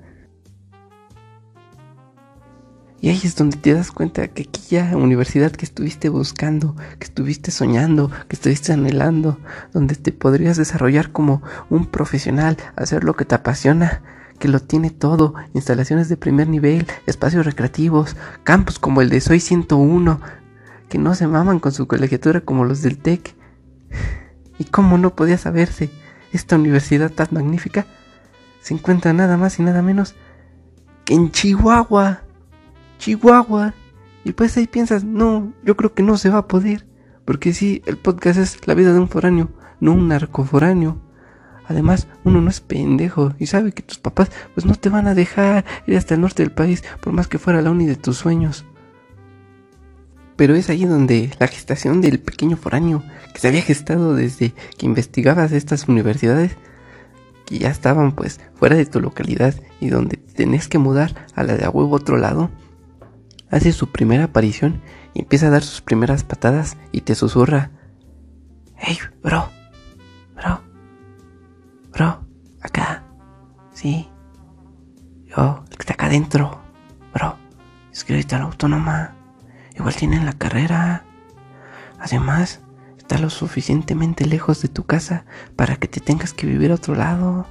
Y 3.02 3.10
ahí 3.10 3.20
es 3.22 3.36
donde 3.36 3.58
te 3.58 3.74
das 3.74 3.92
cuenta 3.92 4.26
que 4.28 4.44
aquella 4.44 4.96
universidad 4.96 5.52
que 5.52 5.66
estuviste 5.66 6.08
buscando, 6.08 6.74
que 6.98 7.04
estuviste 7.04 7.50
soñando, 7.50 8.10
que 8.26 8.36
estuviste 8.36 8.72
anhelando, 8.72 9.38
donde 9.74 9.96
te 9.96 10.12
podrías 10.12 10.56
desarrollar 10.56 11.12
como 11.12 11.42
un 11.68 11.84
profesional, 11.84 12.56
hacer 12.74 13.04
lo 13.04 13.16
que 13.16 13.26
te 13.26 13.34
apasiona, 13.34 14.00
que 14.38 14.48
lo 14.48 14.60
tiene 14.60 14.90
todo, 14.90 15.34
instalaciones 15.54 16.08
de 16.08 16.16
primer 16.16 16.48
nivel, 16.48 16.86
espacios 17.06 17.44
recreativos, 17.44 18.16
campos 18.44 18.78
como 18.78 19.02
el 19.02 19.08
de 19.08 19.20
Soy 19.20 19.40
101, 19.40 20.20
que 20.88 20.98
no 20.98 21.14
se 21.14 21.26
maman 21.26 21.60
con 21.60 21.72
su 21.72 21.86
colegiatura 21.86 22.40
como 22.40 22.64
los 22.64 22.82
del 22.82 22.98
TEC. 22.98 23.34
¿Y 24.58 24.64
cómo 24.64 24.98
no 24.98 25.14
podía 25.14 25.38
saberse? 25.38 25.90
Esta 26.32 26.56
universidad 26.56 27.10
tan 27.10 27.28
magnífica 27.30 27.86
se 28.60 28.74
encuentra 28.74 29.12
nada 29.12 29.36
más 29.36 29.58
y 29.58 29.62
nada 29.62 29.82
menos 29.82 30.14
que 31.04 31.14
en 31.14 31.30
Chihuahua. 31.30 32.22
Chihuahua. 32.98 33.74
Y 34.24 34.32
pues 34.32 34.56
ahí 34.56 34.66
piensas, 34.66 35.04
no, 35.04 35.52
yo 35.64 35.76
creo 35.76 35.94
que 35.94 36.02
no 36.02 36.18
se 36.18 36.28
va 36.28 36.38
a 36.38 36.48
poder. 36.48 36.86
Porque 37.24 37.52
sí, 37.52 37.82
el 37.86 37.96
podcast 37.96 38.38
es 38.38 38.66
la 38.66 38.74
vida 38.74 38.92
de 38.92 38.98
un 38.98 39.08
foráneo, 39.08 39.50
no 39.80 39.92
un 39.92 40.08
narcoforáneo. 40.08 41.00
Además, 41.68 42.08
uno 42.24 42.40
no 42.40 42.48
es 42.48 42.60
pendejo 42.60 43.34
y 43.38 43.46
sabe 43.46 43.72
que 43.72 43.82
tus 43.82 43.98
papás 43.98 44.30
pues 44.54 44.64
no 44.64 44.74
te 44.74 44.88
van 44.88 45.06
a 45.06 45.14
dejar 45.14 45.64
ir 45.86 45.96
hasta 45.96 46.14
el 46.14 46.22
norte 46.22 46.42
del 46.42 46.52
país 46.52 46.82
por 47.02 47.12
más 47.12 47.28
que 47.28 47.38
fuera 47.38 47.60
la 47.60 47.70
uni 47.70 47.86
de 47.86 47.96
tus 47.96 48.16
sueños. 48.16 48.64
Pero 50.36 50.54
es 50.54 50.70
ahí 50.70 50.86
donde 50.86 51.30
la 51.38 51.46
gestación 51.46 52.00
del 52.00 52.20
pequeño 52.20 52.56
foráneo, 52.56 53.02
que 53.34 53.40
se 53.40 53.48
había 53.48 53.60
gestado 53.60 54.14
desde 54.14 54.54
que 54.78 54.86
investigabas 54.86 55.52
estas 55.52 55.88
universidades, 55.88 56.56
que 57.44 57.58
ya 57.58 57.70
estaban 57.70 58.12
pues 58.12 58.40
fuera 58.54 58.76
de 58.76 58.86
tu 58.86 59.00
localidad 59.00 59.54
y 59.80 59.88
donde 59.88 60.16
tenés 60.16 60.68
que 60.68 60.78
mudar 60.78 61.26
a 61.34 61.42
la 61.42 61.56
de 61.56 61.64
a 61.64 61.70
huevo 61.70 61.96
otro 61.96 62.16
lado, 62.16 62.50
hace 63.50 63.72
su 63.72 63.90
primera 63.90 64.24
aparición 64.24 64.80
y 65.12 65.20
empieza 65.20 65.48
a 65.48 65.50
dar 65.50 65.62
sus 65.62 65.82
primeras 65.82 66.24
patadas 66.24 66.76
y 66.92 67.02
te 67.02 67.14
susurra, 67.14 67.72
hey, 68.76 68.98
bro, 69.22 69.50
bro, 69.50 69.57
Bro, 71.98 72.24
acá. 72.62 73.02
Sí. 73.74 74.08
Yo, 75.26 75.64
el 75.68 75.76
que 75.76 75.82
está 75.82 75.94
acá 75.94 76.06
adentro. 76.06 76.60
Bro, 77.12 77.36
escríbete 77.92 78.36
a 78.36 78.38
la 78.38 78.44
autónoma. 78.44 79.16
Igual 79.74 79.96
tienen 79.96 80.24
la 80.24 80.32
carrera. 80.34 81.04
Además, 81.98 82.60
está 82.98 83.18
lo 83.18 83.30
suficientemente 83.30 84.26
lejos 84.26 84.62
de 84.62 84.68
tu 84.68 84.86
casa 84.86 85.24
para 85.56 85.74
que 85.74 85.88
te 85.88 85.98
tengas 85.98 86.32
que 86.32 86.46
vivir 86.46 86.70
a 86.70 86.76
otro 86.76 86.94
lado. 86.94 87.48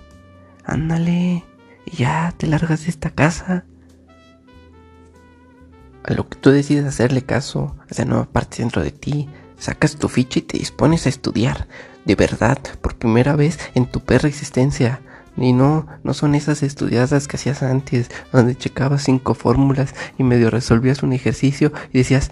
Ándale. 0.63 1.43
Y 1.83 1.97
ya 1.97 2.33
te 2.37 2.47
largas 2.47 2.85
de 2.85 2.91
esta 2.91 3.09
casa. 3.09 3.65
A 6.05 6.13
lo 6.13 6.29
que 6.29 6.37
tú 6.37 6.51
decides 6.51 6.85
hacerle 6.85 7.21
caso, 7.23 7.75
esa 7.89 8.05
nueva 8.05 8.31
parte 8.31 8.59
dentro 8.59 8.81
de 8.81 8.91
ti, 8.91 9.27
sacas 9.57 9.97
tu 9.97 10.07
ficha 10.07 10.39
y 10.39 10.43
te 10.43 10.57
dispones 10.57 11.05
a 11.05 11.09
estudiar 11.09 11.67
de 12.07 12.15
verdad, 12.15 12.57
por 12.81 12.95
primera 12.95 13.35
vez 13.35 13.59
en 13.75 13.85
tu 13.85 13.99
perra 13.99 14.29
existencia. 14.29 15.01
Y 15.35 15.51
no, 15.51 15.85
no 16.03 16.13
son 16.13 16.33
esas 16.33 16.63
estudiadas 16.63 17.27
que 17.27 17.35
hacías 17.35 17.61
antes, 17.61 18.09
donde 18.31 18.55
checabas 18.55 19.03
cinco 19.03 19.35
fórmulas 19.35 19.93
y 20.17 20.23
medio 20.23 20.49
resolvías 20.49 21.03
un 21.03 21.11
ejercicio 21.11 21.73
y 21.91 21.99
decías, 21.99 22.31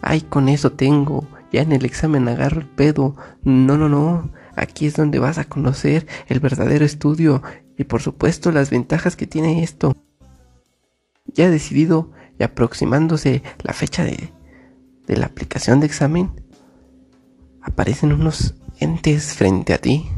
ay, 0.00 0.20
con 0.20 0.48
eso 0.48 0.70
tengo, 0.72 1.26
ya 1.52 1.62
en 1.62 1.72
el 1.72 1.84
examen 1.84 2.28
agarro 2.28 2.60
el 2.60 2.66
pedo. 2.68 3.16
No, 3.42 3.76
no, 3.76 3.88
no, 3.88 4.30
aquí 4.54 4.86
es 4.86 4.94
donde 4.94 5.18
vas 5.18 5.36
a 5.38 5.44
conocer 5.44 6.06
el 6.28 6.38
verdadero 6.38 6.84
estudio 6.84 7.42
y 7.76 7.84
por 7.84 8.00
supuesto 8.00 8.52
las 8.52 8.70
ventajas 8.70 9.16
que 9.16 9.26
tiene 9.26 9.64
esto. 9.64 9.96
Ya 11.26 11.50
decidido 11.50 12.12
y 12.38 12.44
aproximándose 12.44 13.42
la 13.62 13.72
fecha 13.72 14.04
de, 14.04 14.32
la 15.08 15.26
aplicación 15.26 15.80
de 15.80 15.86
examen, 15.86 16.30
aparecen 17.62 18.12
unos 18.12 18.54
entes 18.80 19.34
frente 19.34 19.74
a 19.74 19.78
ti, 19.78 20.08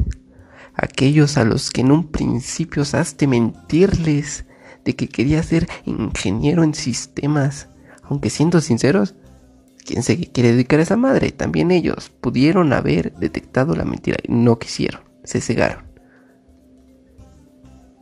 aquellos 0.73 1.37
a 1.37 1.43
los 1.43 1.69
que 1.71 1.81
en 1.81 1.91
un 1.91 2.07
principio 2.07 2.83
osaste 2.83 3.27
mentirles 3.27 4.45
de 4.83 4.95
que 4.95 5.07
querías 5.07 5.45
ser 5.47 5.67
ingeniero 5.85 6.63
en 6.63 6.73
sistemas, 6.73 7.67
aunque 8.03 8.29
siendo 8.29 8.61
sinceros, 8.61 9.15
quién 9.85 10.03
sé 10.03 10.17
qué 10.17 10.31
quiere 10.31 10.51
dedicar 10.51 10.79
a 10.79 10.83
esa 10.83 10.97
madre, 10.97 11.31
también 11.31 11.71
ellos 11.71 12.09
pudieron 12.21 12.73
haber 12.73 13.13
detectado 13.15 13.75
la 13.75 13.85
mentira 13.85 14.17
y 14.23 14.31
no 14.31 14.59
quisieron, 14.59 15.01
se 15.23 15.41
cegaron. 15.41 15.85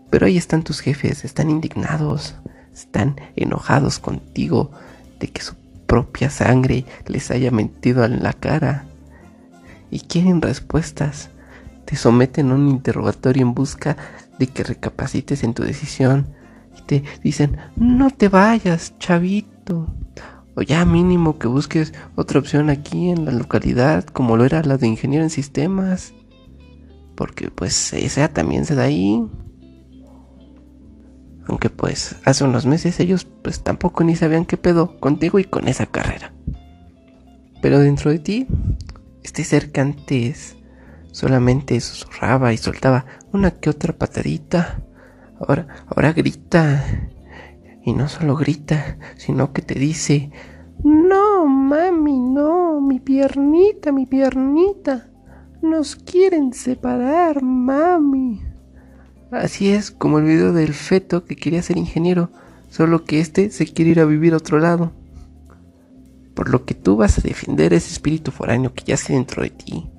Pero 0.09 0.25
ahí 0.25 0.37
están 0.37 0.63
tus 0.63 0.79
jefes, 0.79 1.23
están 1.23 1.49
indignados, 1.49 2.35
están 2.73 3.15
enojados 3.35 3.99
contigo 3.99 4.71
de 5.19 5.27
que 5.27 5.41
su 5.41 5.55
propia 5.85 6.29
sangre 6.29 6.85
les 7.07 7.29
haya 7.31 7.51
mentido 7.51 8.05
en 8.05 8.23
la 8.23 8.33
cara 8.33 8.88
y 9.91 10.01
quieren 10.01 10.41
respuestas. 10.41 11.29
Te 11.85 11.95
someten 11.95 12.51
a 12.51 12.55
un 12.55 12.69
interrogatorio 12.69 13.43
en 13.43 13.53
busca 13.53 13.97
de 14.37 14.47
que 14.47 14.63
recapacites 14.63 15.43
en 15.43 15.53
tu 15.53 15.63
decisión 15.63 16.27
y 16.77 16.81
te 16.83 17.03
dicen, 17.23 17.57
no 17.75 18.09
te 18.09 18.29
vayas, 18.29 18.97
chavito. 18.99 19.87
O 20.55 20.61
ya 20.61 20.85
mínimo 20.85 21.37
que 21.39 21.47
busques 21.47 21.93
otra 22.15 22.39
opción 22.39 22.69
aquí 22.69 23.09
en 23.09 23.25
la 23.25 23.31
localidad, 23.31 24.03
como 24.05 24.37
lo 24.37 24.45
era 24.45 24.63
la 24.63 24.77
de 24.77 24.87
ingeniero 24.87 25.23
en 25.23 25.29
sistemas. 25.29 26.13
Porque 27.15 27.49
pues 27.51 27.93
esa 27.93 28.27
también 28.29 28.65
se 28.65 28.75
da 28.75 28.83
ahí. 28.83 29.25
Aunque 31.47 31.69
pues 31.69 32.15
hace 32.25 32.43
unos 32.43 32.65
meses 32.65 32.99
ellos 32.99 33.25
pues 33.25 33.63
tampoco 33.63 34.03
ni 34.03 34.15
sabían 34.15 34.45
qué 34.45 34.57
pedo 34.57 34.99
contigo 34.99 35.39
y 35.39 35.45
con 35.45 35.67
esa 35.67 35.85
carrera. 35.85 36.33
Pero 37.61 37.79
dentro 37.79 38.11
de 38.11 38.19
ti, 38.19 38.47
este 39.37 39.71
que 39.71 39.81
antes 39.81 40.57
solamente 41.11 41.79
susurraba 41.81 42.51
y 42.51 42.57
soltaba 42.57 43.05
una 43.31 43.51
que 43.51 43.69
otra 43.69 43.93
patadita, 43.93 44.81
ahora, 45.39 45.67
ahora 45.87 46.13
grita. 46.13 46.83
Y 47.85 47.93
no 47.93 48.07
solo 48.07 48.35
grita, 48.35 48.97
sino 49.17 49.53
que 49.53 49.61
te 49.61 49.75
dice, 49.75 50.31
no, 50.83 51.45
mami, 51.45 52.19
no, 52.19 52.81
mi 52.81 52.99
piernita, 52.99 53.91
mi 53.91 54.05
piernita. 54.05 55.07
Nos 55.61 55.95
quieren 55.95 56.53
separar, 56.53 57.41
mami. 57.43 58.41
Así 59.31 59.69
es 59.69 59.91
como 59.91 60.19
el 60.19 60.25
video 60.25 60.53
del 60.53 60.73
feto 60.73 61.25
que 61.25 61.35
quería 61.35 61.61
ser 61.61 61.77
ingeniero, 61.77 62.31
solo 62.69 63.05
que 63.05 63.19
este 63.19 63.51
se 63.51 63.65
quiere 63.65 63.91
ir 63.91 63.99
a 63.99 64.05
vivir 64.05 64.33
a 64.33 64.37
otro 64.37 64.59
lado. 64.59 64.91
Por 66.39 66.51
lo 66.51 66.63
que 66.63 66.73
tú 66.73 66.95
vas 66.95 67.17
a 67.17 67.21
defender 67.21 67.73
ese 67.73 67.91
espíritu 67.91 68.31
foráneo 68.31 68.73
que 68.73 68.85
yace 68.85 69.11
dentro 69.11 69.43
de 69.43 69.49
ti, 69.49 69.89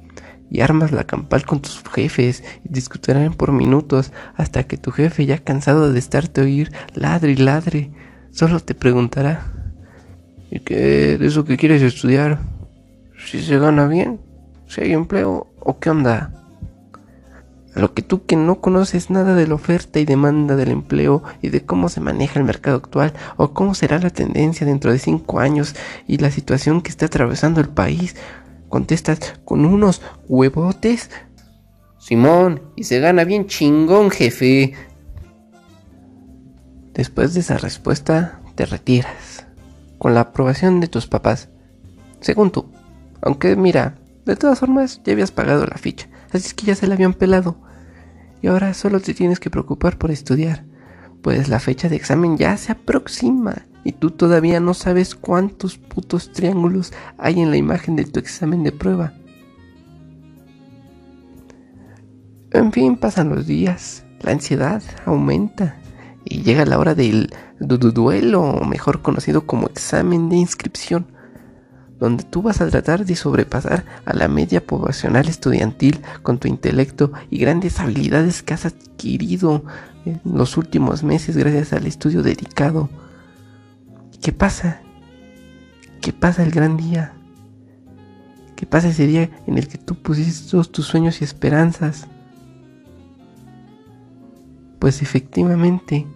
y 0.50 0.62
armas 0.62 0.90
la 0.90 1.04
campal 1.04 1.44
con 1.44 1.60
tus 1.60 1.82
jefes 1.92 2.42
y 2.64 2.72
discutirán 2.72 3.34
por 3.34 3.52
minutos 3.52 4.10
hasta 4.36 4.62
que 4.62 4.78
tu 4.78 4.90
jefe, 4.90 5.26
ya 5.26 5.36
cansado 5.36 5.92
de 5.92 5.98
estarte 5.98 6.40
oír, 6.40 6.72
ladre 6.94 7.32
y 7.32 7.36
ladre, 7.36 7.90
solo 8.30 8.58
te 8.58 8.74
preguntará: 8.74 9.52
¿Y 10.50 10.60
qué 10.60 11.18
de 11.18 11.26
eso 11.26 11.44
que 11.44 11.58
quieres 11.58 11.82
estudiar? 11.82 12.38
¿Si 13.22 13.42
se 13.42 13.58
gana 13.58 13.86
bien? 13.86 14.18
¿Si 14.66 14.80
hay 14.80 14.94
empleo? 14.94 15.46
¿O 15.60 15.78
qué 15.78 15.90
onda? 15.90 16.39
A 17.74 17.80
lo 17.80 17.94
que 17.94 18.02
tú 18.02 18.26
que 18.26 18.34
no 18.34 18.60
conoces 18.60 19.10
nada 19.10 19.34
de 19.34 19.46
la 19.46 19.54
oferta 19.54 20.00
y 20.00 20.04
demanda 20.04 20.56
del 20.56 20.70
empleo 20.70 21.22
y 21.40 21.50
de 21.50 21.64
cómo 21.64 21.88
se 21.88 22.00
maneja 22.00 22.40
el 22.40 22.44
mercado 22.44 22.76
actual 22.76 23.12
o 23.36 23.52
cómo 23.52 23.74
será 23.74 24.00
la 24.00 24.10
tendencia 24.10 24.66
dentro 24.66 24.90
de 24.90 24.98
cinco 24.98 25.38
años 25.38 25.76
y 26.08 26.18
la 26.18 26.32
situación 26.32 26.82
que 26.82 26.90
está 26.90 27.06
atravesando 27.06 27.60
el 27.60 27.68
país, 27.68 28.16
contestas 28.68 29.20
con 29.44 29.64
unos 29.64 30.02
huevotes. 30.26 31.10
Simón, 31.98 32.60
y 32.74 32.84
se 32.84 32.98
gana 32.98 33.24
bien 33.24 33.46
chingón, 33.46 34.10
jefe. 34.10 34.74
Después 36.92 37.34
de 37.34 37.40
esa 37.40 37.56
respuesta, 37.56 38.40
te 38.56 38.66
retiras, 38.66 39.46
con 39.98 40.14
la 40.14 40.22
aprobación 40.22 40.80
de 40.80 40.88
tus 40.88 41.06
papás, 41.06 41.50
según 42.20 42.50
tú. 42.50 42.72
Aunque 43.22 43.54
mira, 43.54 43.94
de 44.26 44.34
todas 44.34 44.58
formas 44.58 45.00
ya 45.04 45.12
habías 45.12 45.30
pagado 45.30 45.66
la 45.66 45.76
ficha 45.76 46.09
así 46.32 46.46
es 46.46 46.54
que 46.54 46.66
ya 46.66 46.74
se 46.74 46.86
la 46.86 46.94
habían 46.94 47.14
pelado. 47.14 47.56
Y 48.42 48.46
ahora 48.46 48.74
solo 48.74 49.00
te 49.00 49.14
tienes 49.14 49.40
que 49.40 49.50
preocupar 49.50 49.98
por 49.98 50.10
estudiar, 50.10 50.64
pues 51.22 51.48
la 51.48 51.60
fecha 51.60 51.88
de 51.88 51.96
examen 51.96 52.36
ya 52.36 52.56
se 52.56 52.72
aproxima 52.72 53.66
y 53.84 53.92
tú 53.92 54.10
todavía 54.10 54.60
no 54.60 54.74
sabes 54.74 55.14
cuántos 55.14 55.78
putos 55.78 56.32
triángulos 56.32 56.92
hay 57.18 57.40
en 57.40 57.50
la 57.50 57.56
imagen 57.56 57.96
de 57.96 58.04
tu 58.04 58.18
examen 58.18 58.62
de 58.62 58.72
prueba. 58.72 59.14
En 62.52 62.72
fin, 62.72 62.96
pasan 62.96 63.28
los 63.28 63.46
días, 63.46 64.04
la 64.20 64.32
ansiedad 64.32 64.82
aumenta 65.04 65.76
y 66.24 66.42
llega 66.42 66.66
la 66.66 66.78
hora 66.78 66.94
del 66.94 67.32
duelo, 67.58 68.60
mejor 68.66 69.02
conocido 69.02 69.46
como 69.46 69.68
examen 69.68 70.28
de 70.28 70.36
inscripción 70.36 71.06
donde 72.00 72.24
tú 72.24 72.40
vas 72.40 72.62
a 72.62 72.68
tratar 72.68 73.04
de 73.04 73.14
sobrepasar 73.14 73.84
a 74.06 74.14
la 74.14 74.26
media 74.26 74.66
poblacional 74.66 75.28
estudiantil 75.28 76.00
con 76.22 76.38
tu 76.38 76.48
intelecto 76.48 77.12
y 77.28 77.38
grandes 77.38 77.78
habilidades 77.78 78.42
que 78.42 78.54
has 78.54 78.64
adquirido 78.64 79.64
en 80.06 80.20
los 80.24 80.56
últimos 80.56 81.04
meses 81.04 81.36
gracias 81.36 81.74
al 81.74 81.86
estudio 81.86 82.22
dedicado. 82.22 82.88
¿Qué 84.22 84.32
pasa? 84.32 84.80
¿Qué 86.00 86.14
pasa 86.14 86.42
el 86.42 86.50
gran 86.50 86.78
día? 86.78 87.12
¿Qué 88.56 88.64
pasa 88.64 88.88
ese 88.88 89.06
día 89.06 89.30
en 89.46 89.58
el 89.58 89.68
que 89.68 89.78
tú 89.78 89.94
pusiste 89.94 90.50
todos 90.50 90.72
tus 90.72 90.86
sueños 90.86 91.20
y 91.20 91.24
esperanzas? 91.24 92.06
Pues 94.78 95.02
efectivamente, 95.02 96.06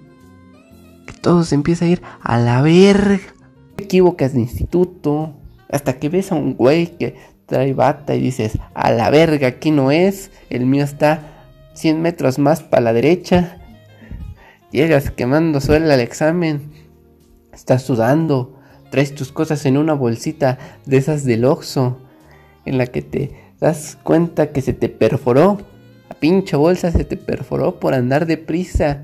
que 1.06 1.12
todo 1.20 1.44
se 1.44 1.54
empieza 1.54 1.84
a 1.84 1.88
ir 1.88 2.02
a 2.22 2.38
la 2.38 2.62
verga. 2.62 3.20
Te 3.76 3.84
equivocas 3.84 4.32
de 4.32 4.40
instituto, 4.40 5.34
hasta 5.74 5.98
que 5.98 6.08
ves 6.08 6.30
a 6.30 6.36
un 6.36 6.54
güey 6.54 6.86
que 6.86 7.16
trae 7.46 7.74
bata 7.74 8.14
y 8.14 8.20
dices, 8.20 8.58
a 8.74 8.92
la 8.92 9.10
verga, 9.10 9.48
aquí 9.48 9.72
no 9.72 9.90
es, 9.90 10.30
el 10.48 10.66
mío 10.66 10.84
está 10.84 11.48
100 11.74 12.00
metros 12.00 12.38
más 12.38 12.62
para 12.62 12.82
la 12.82 12.92
derecha. 12.92 13.58
Llegas 14.70 15.10
quemando 15.10 15.60
suelo 15.60 15.92
al 15.92 15.98
examen, 15.98 16.70
estás 17.52 17.82
sudando, 17.82 18.56
traes 18.90 19.16
tus 19.16 19.32
cosas 19.32 19.66
en 19.66 19.76
una 19.76 19.94
bolsita 19.94 20.58
de 20.86 20.96
esas 20.96 21.24
del 21.24 21.44
Oxxo, 21.44 21.98
en 22.64 22.78
la 22.78 22.86
que 22.86 23.02
te 23.02 23.32
das 23.58 23.98
cuenta 24.00 24.52
que 24.52 24.62
se 24.62 24.74
te 24.74 24.88
perforó. 24.88 25.58
La 26.08 26.14
pinche 26.14 26.54
bolsa 26.54 26.92
se 26.92 27.04
te 27.04 27.16
perforó 27.16 27.80
por 27.80 27.94
andar 27.94 28.26
deprisa. 28.26 29.02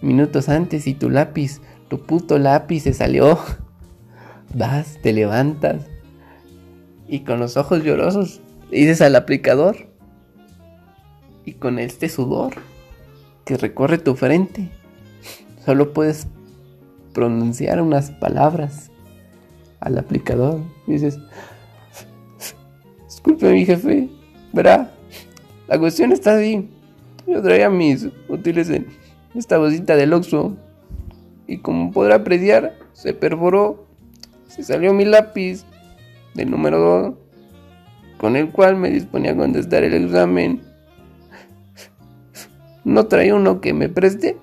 Minutos 0.00 0.48
antes 0.48 0.88
y 0.88 0.94
tu 0.94 1.10
lápiz, 1.10 1.60
tu 1.86 2.00
puto 2.00 2.40
lápiz 2.40 2.80
se 2.80 2.92
salió. 2.92 3.38
Vas, 4.54 4.98
te 5.00 5.12
levantas, 5.12 5.86
y 7.12 7.20
con 7.20 7.38
los 7.38 7.58
ojos 7.58 7.84
llorosos 7.84 8.40
dices 8.70 9.02
al 9.02 9.14
aplicador 9.16 9.76
y 11.44 11.52
con 11.52 11.78
este 11.78 12.08
sudor 12.08 12.54
que 13.44 13.58
recorre 13.58 13.98
tu 13.98 14.14
frente 14.14 14.70
solo 15.62 15.92
puedes 15.92 16.26
pronunciar 17.12 17.82
unas 17.82 18.12
palabras 18.12 18.90
al 19.80 19.98
aplicador. 19.98 20.60
dices, 20.86 21.18
disculpe 23.04 23.52
mi 23.52 23.66
jefe, 23.66 24.08
verá, 24.54 24.90
la 25.68 25.78
cuestión 25.78 26.12
está 26.12 26.36
así. 26.36 26.66
Yo 27.26 27.42
traía 27.42 27.68
mis 27.68 28.08
útiles 28.28 28.70
en 28.70 28.86
esta 29.34 29.58
bolsita 29.58 29.96
del 29.96 30.14
Oxxo 30.14 30.56
y 31.46 31.58
como 31.58 31.92
podrá 31.92 32.14
apreciar, 32.14 32.74
se 32.94 33.12
perforó, 33.12 33.84
se 34.48 34.62
salió 34.62 34.94
mi 34.94 35.04
lápiz 35.04 35.66
del 36.34 36.50
número 36.50 36.78
2, 36.78 37.14
con 38.18 38.36
el 38.36 38.50
cual 38.50 38.76
me 38.76 38.90
disponía 38.90 39.32
a 39.32 39.36
contestar 39.36 39.84
el 39.84 39.94
examen. 39.94 40.62
¿No 42.84 43.06
trae 43.06 43.32
uno 43.32 43.60
que 43.60 43.72
me 43.72 43.88
preste? 43.88 44.36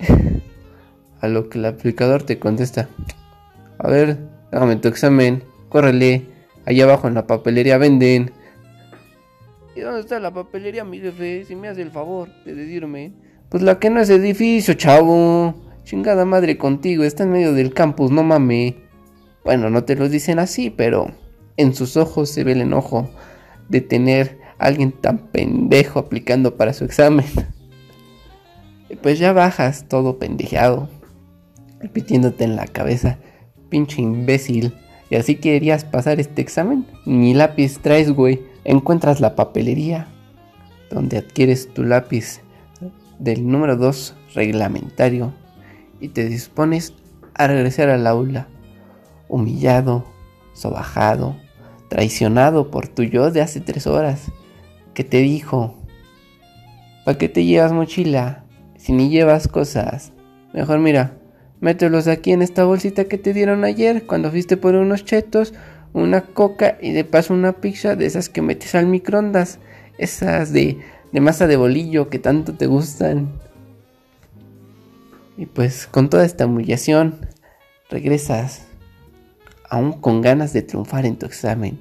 A 1.22 1.28
lo 1.28 1.50
que 1.50 1.58
el 1.58 1.66
aplicador 1.66 2.24
te 2.24 2.40
contesta. 2.40 2.88
A 3.78 3.90
ver, 3.90 4.18
déjame 4.52 4.78
tu 4.78 4.88
examen, 4.88 5.44
córrele, 5.70 6.26
allá 6.66 6.86
abajo 6.86 7.08
en 7.08 7.16
la 7.16 7.28
papelería 7.28 7.78
venden. 7.78 8.32
¿Y 9.76 9.82
dónde 9.82 10.02
está 10.02 10.20
la 10.20 10.34
papelería, 10.34 10.84
mi 10.84 11.00
jefe? 11.00 11.46
Si 11.46 11.56
me 11.56 11.68
hace 11.68 11.82
el 11.82 11.92
favor 11.92 12.30
de 12.46 12.56
decirme. 12.56 13.14
Pues 13.50 13.64
la 13.64 13.80
que 13.80 13.90
no 13.90 14.00
es 14.00 14.10
edificio, 14.10 14.74
chavo. 14.74 15.56
Chingada 15.84 16.24
madre 16.24 16.58
contigo, 16.58 17.04
está 17.04 17.24
en 17.24 17.32
medio 17.32 17.54
del 17.54 17.74
campus, 17.74 18.12
no 18.12 18.24
mame. 18.24 18.76
Bueno, 19.44 19.70
no 19.70 19.84
te 19.86 19.96
lo 19.96 20.08
dicen 20.08 20.38
así, 20.38 20.70
pero 20.70 21.12
en 21.60 21.76
sus 21.76 21.98
ojos 21.98 22.30
se 22.30 22.46
ve 22.46 22.54
el 22.54 22.62
enojo 22.62 23.10
de 23.68 23.82
tener 23.82 24.40
a 24.58 24.68
alguien 24.68 24.94
tan 24.94 25.18
pendejo 25.18 26.00
aplicando 26.00 26.56
para 26.56 26.72
su 26.74 26.86
examen. 26.86 27.26
Pues 29.04 29.20
ya 29.20 29.34
bajas 29.34 29.86
todo 29.88 30.18
pendejeado, 30.18 30.90
repitiéndote 31.80 32.46
en 32.46 32.56
la 32.56 32.66
cabeza, 32.66 33.20
pinche 33.70 34.02
imbécil. 34.02 34.74
Y 35.10 35.16
así 35.16 35.36
querías 35.36 35.84
pasar 35.84 36.20
este 36.20 36.42
examen. 36.42 36.86
Ni 37.06 37.34
lápiz 37.34 37.80
traes, 37.80 38.12
güey. 38.12 38.42
Encuentras 38.64 39.20
la 39.20 39.36
papelería 39.36 40.08
donde 40.90 41.18
adquieres 41.18 41.74
tu 41.74 41.84
lápiz 41.84 42.42
del 43.20 43.48
número 43.48 43.76
2 43.76 44.16
reglamentario 44.34 45.34
y 46.00 46.10
te 46.10 46.26
dispones 46.26 46.94
a 47.34 47.48
regresar 47.48 47.90
al 47.90 48.08
aula, 48.08 48.48
humillado, 49.28 50.06
sobajado, 50.54 51.36
traicionado 51.90 52.72
por 52.72 52.88
tu 52.88 53.04
yo 53.04 53.32
de 53.32 53.42
hace 53.42 53.60
tres 53.60 53.88
horas, 53.88 54.32
que 54.94 55.04
te 55.04 55.18
dijo, 55.18 55.76
¿para 57.04 57.18
qué 57.18 57.28
te 57.28 57.44
llevas 57.44 57.74
mochila 57.74 58.46
si 58.78 58.94
ni 58.94 59.10
llevas 59.10 59.48
cosas? 59.48 60.14
Mejor 60.54 60.80
mira, 60.80 61.18
mételos 61.60 62.08
aquí 62.08 62.32
en 62.32 62.42
esta 62.42 62.64
bolsita 62.64 63.06
que 63.06 63.18
te 63.18 63.34
dieron 63.34 63.66
ayer 63.66 64.06
cuando 64.06 64.32
fuiste 64.32 64.56
por 64.56 64.76
unos 64.76 65.04
chetos, 65.04 65.54
una 65.92 66.22
coca 66.22 66.78
y 66.82 66.92
de 66.94 67.04
paso 67.04 67.34
una 67.34 67.54
pizza 67.54 67.96
de 67.96 68.06
esas 68.06 68.30
que 68.30 68.42
metes 68.42 68.76
al 68.76 68.86
microondas, 68.86 69.60
esas 69.98 70.54
de, 70.54 70.78
de 71.12 71.22
masa 71.22 71.48
de 71.48 71.58
bolillo 71.58 72.10
que 72.10 72.20
tanto 72.20 72.54
te 72.54 72.68
gustan. 72.68 73.30
Y 75.38 75.46
pues 75.48 75.88
con 75.88 76.10
toda 76.10 76.26
esta 76.26 76.46
humillación 76.46 77.16
regresas 77.90 78.69
aún 79.70 79.94
con 79.94 80.22
ganas 80.22 80.54
de 80.54 80.62
triunfar 80.62 81.06
en 81.06 81.18
tu 81.18 81.26
examen, 81.26 81.80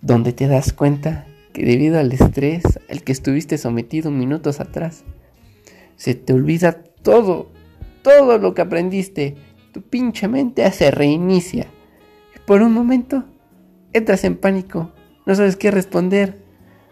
donde 0.00 0.32
te 0.32 0.46
das 0.46 0.72
cuenta 0.72 1.26
que 1.52 1.64
debido 1.64 1.98
al 1.98 2.12
estrés 2.12 2.62
al 2.90 3.02
que 3.02 3.12
estuviste 3.12 3.58
sometido 3.58 4.10
minutos 4.10 4.60
atrás, 4.60 5.04
se 5.96 6.14
te 6.14 6.32
olvida 6.32 6.72
todo, 7.02 7.50
todo 8.02 8.38
lo 8.38 8.54
que 8.54 8.62
aprendiste. 8.62 9.36
Tu 9.72 9.82
pinche 9.82 10.28
mente 10.28 10.70
se 10.72 10.90
reinicia. 10.90 11.66
Y 12.34 12.38
por 12.40 12.62
un 12.62 12.72
momento 12.72 13.24
entras 13.92 14.24
en 14.24 14.36
pánico, 14.36 14.90
no 15.26 15.34
sabes 15.34 15.56
qué 15.56 15.70
responder. 15.70 16.42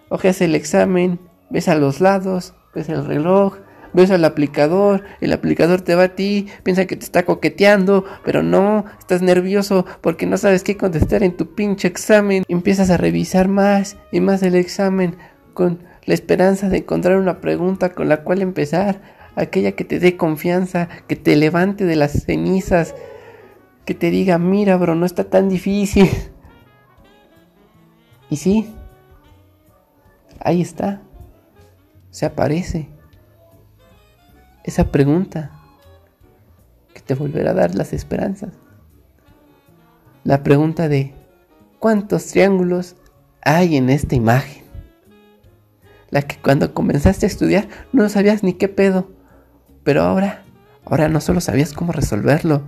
Ojeas 0.08 0.40
el 0.40 0.54
examen, 0.54 1.18
ves 1.50 1.68
a 1.68 1.74
los 1.74 2.00
lados, 2.00 2.54
ves 2.74 2.88
el 2.88 3.04
reloj, 3.04 3.58
ves 3.92 4.10
al 4.10 4.24
aplicador, 4.24 5.04
el 5.20 5.32
aplicador 5.32 5.80
te 5.80 5.94
va 5.94 6.04
a 6.04 6.14
ti, 6.14 6.48
piensa 6.62 6.86
que 6.86 6.96
te 6.96 7.04
está 7.04 7.24
coqueteando, 7.24 8.04
pero 8.24 8.42
no, 8.42 8.84
estás 8.98 9.22
nervioso 9.22 9.86
porque 10.00 10.26
no 10.26 10.36
sabes 10.36 10.62
qué 10.64 10.76
contestar 10.76 11.22
en 11.22 11.36
tu 11.36 11.54
pinche 11.54 11.88
examen. 11.88 12.44
Empiezas 12.48 12.90
a 12.90 12.96
revisar 12.96 13.48
más 13.48 13.96
y 14.10 14.20
más 14.20 14.42
el 14.42 14.54
examen 14.54 15.16
con 15.54 15.80
la 16.04 16.14
esperanza 16.14 16.68
de 16.68 16.78
encontrar 16.78 17.16
una 17.16 17.40
pregunta 17.40 17.90
con 17.90 18.08
la 18.08 18.24
cual 18.24 18.42
empezar, 18.42 19.00
aquella 19.36 19.72
que 19.72 19.84
te 19.84 19.98
dé 19.98 20.16
confianza, 20.16 20.88
que 21.06 21.16
te 21.16 21.36
levante 21.36 21.84
de 21.84 21.96
las 21.96 22.24
cenizas, 22.24 22.94
que 23.84 23.94
te 23.94 24.10
diga, 24.10 24.38
mira, 24.38 24.76
bro, 24.76 24.94
no 24.94 25.06
está 25.06 25.24
tan 25.24 25.48
difícil. 25.48 26.08
Y 28.30 28.36
sí, 28.36 28.74
ahí 30.40 30.62
está, 30.62 31.02
se 32.10 32.24
aparece 32.24 32.88
esa 34.64 34.90
pregunta 34.90 35.50
que 36.94 37.00
te 37.00 37.14
volverá 37.14 37.50
a 37.50 37.54
dar 37.54 37.74
las 37.74 37.92
esperanzas. 37.92 38.50
La 40.24 40.42
pregunta 40.42 40.88
de 40.88 41.14
¿cuántos 41.78 42.26
triángulos 42.26 42.96
hay 43.42 43.76
en 43.76 43.90
esta 43.90 44.14
imagen? 44.14 44.62
La 46.10 46.22
que 46.22 46.36
cuando 46.36 46.74
comenzaste 46.74 47.26
a 47.26 47.28
estudiar 47.28 47.68
no 47.92 48.08
sabías 48.08 48.42
ni 48.42 48.52
qué 48.52 48.68
pedo, 48.68 49.10
pero 49.82 50.02
ahora, 50.02 50.42
ahora 50.84 51.08
no 51.08 51.20
solo 51.20 51.40
sabías 51.40 51.72
cómo 51.72 51.92
resolverlo, 51.92 52.64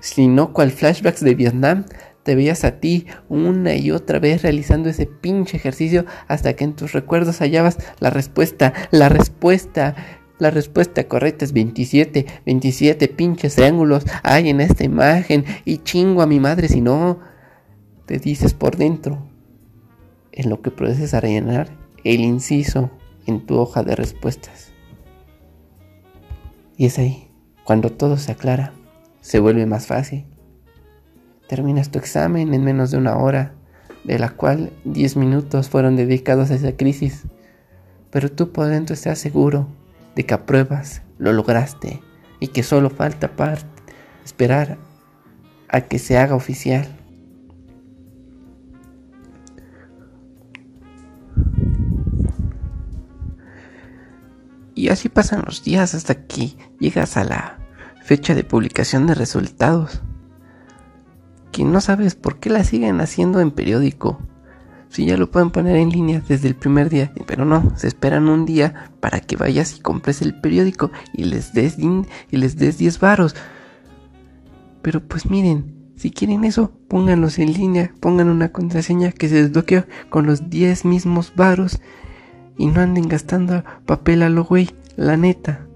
sino 0.00 0.52
cual 0.52 0.70
flashbacks 0.70 1.20
de 1.20 1.34
Vietnam 1.34 1.84
te 2.24 2.34
veías 2.34 2.64
a 2.64 2.72
ti 2.72 3.06
una 3.30 3.74
y 3.74 3.90
otra 3.90 4.18
vez 4.18 4.42
realizando 4.42 4.90
ese 4.90 5.06
pinche 5.06 5.56
ejercicio 5.56 6.04
hasta 6.26 6.52
que 6.52 6.64
en 6.64 6.74
tus 6.74 6.92
recuerdos 6.92 7.38
hallabas 7.38 7.78
la 8.00 8.10
respuesta, 8.10 8.74
la 8.90 9.08
respuesta 9.08 9.94
la 10.38 10.50
respuesta 10.50 11.08
correcta 11.08 11.44
es 11.44 11.52
27, 11.52 12.26
27 12.46 13.08
pinches 13.08 13.56
triángulos 13.56 14.04
hay 14.22 14.48
en 14.48 14.60
esta 14.60 14.84
imagen 14.84 15.44
y 15.64 15.78
chingo 15.78 16.22
a 16.22 16.26
mi 16.26 16.38
madre 16.38 16.68
si 16.68 16.80
no, 16.80 17.18
te 18.06 18.18
dices 18.18 18.54
por 18.54 18.76
dentro, 18.76 19.26
en 20.32 20.48
lo 20.48 20.62
que 20.62 20.70
procedes 20.70 21.12
a 21.14 21.20
rellenar 21.20 21.68
el 22.04 22.20
inciso 22.20 22.90
en 23.26 23.44
tu 23.44 23.58
hoja 23.58 23.82
de 23.82 23.96
respuestas. 23.96 24.72
Y 26.76 26.86
es 26.86 26.98
ahí, 26.98 27.28
cuando 27.64 27.90
todo 27.90 28.16
se 28.16 28.32
aclara, 28.32 28.72
se 29.20 29.40
vuelve 29.40 29.66
más 29.66 29.86
fácil. 29.86 30.24
Terminas 31.48 31.90
tu 31.90 31.98
examen 31.98 32.54
en 32.54 32.62
menos 32.62 32.92
de 32.92 32.98
una 32.98 33.16
hora, 33.16 33.54
de 34.04 34.18
la 34.18 34.30
cual 34.30 34.72
10 34.84 35.16
minutos 35.16 35.68
fueron 35.68 35.96
dedicados 35.96 36.50
a 36.50 36.54
esa 36.54 36.76
crisis, 36.76 37.26
pero 38.10 38.30
tú 38.30 38.52
por 38.52 38.68
dentro 38.68 38.94
estás 38.94 39.18
seguro 39.18 39.66
de 40.18 40.26
que 40.26 40.34
apruebas, 40.34 41.02
lo 41.16 41.32
lograste 41.32 42.02
y 42.40 42.48
que 42.48 42.64
solo 42.64 42.90
falta 42.90 43.30
esperar 44.24 44.76
a 45.68 45.82
que 45.82 46.00
se 46.00 46.18
haga 46.18 46.34
oficial. 46.34 46.88
Y 54.74 54.88
así 54.88 55.08
pasan 55.08 55.44
los 55.46 55.62
días 55.62 55.94
hasta 55.94 56.26
que 56.26 56.56
llegas 56.80 57.16
a 57.16 57.22
la 57.22 57.60
fecha 58.02 58.34
de 58.34 58.42
publicación 58.42 59.06
de 59.06 59.14
resultados. 59.14 60.02
Que 61.52 61.62
no 61.62 61.80
sabes 61.80 62.16
por 62.16 62.40
qué 62.40 62.50
la 62.50 62.64
siguen 62.64 63.00
haciendo 63.00 63.38
en 63.38 63.52
periódico 63.52 64.18
si 64.88 65.06
ya 65.06 65.16
lo 65.16 65.30
pueden 65.30 65.50
poner 65.50 65.76
en 65.76 65.90
línea 65.90 66.22
desde 66.26 66.48
el 66.48 66.54
primer 66.54 66.88
día, 66.88 67.12
pero 67.26 67.44
no, 67.44 67.72
se 67.76 67.86
esperan 67.88 68.28
un 68.28 68.46
día 68.46 68.90
para 69.00 69.20
que 69.20 69.36
vayas 69.36 69.76
y 69.76 69.80
compres 69.80 70.22
el 70.22 70.40
periódico 70.40 70.90
y 71.12 71.24
les 71.24 71.52
des, 71.52 71.76
y 71.78 72.36
les 72.36 72.56
des 72.56 72.78
10 72.78 73.00
varos. 73.00 73.36
Pero 74.82 75.00
pues 75.00 75.28
miren, 75.30 75.78
si 75.96 76.10
quieren 76.10 76.44
eso, 76.44 76.72
pónganlos 76.88 77.38
en 77.38 77.52
línea, 77.52 77.92
pongan 78.00 78.28
una 78.28 78.50
contraseña 78.50 79.12
que 79.12 79.28
se 79.28 79.42
desbloquee 79.42 79.84
con 80.08 80.26
los 80.26 80.48
10 80.48 80.84
mismos 80.84 81.32
varos 81.34 81.80
y 82.56 82.66
no 82.66 82.80
anden 82.80 83.08
gastando 83.08 83.64
papel 83.84 84.22
a 84.22 84.28
lo 84.28 84.44
güey, 84.44 84.70
la 84.96 85.16
neta. 85.16 85.66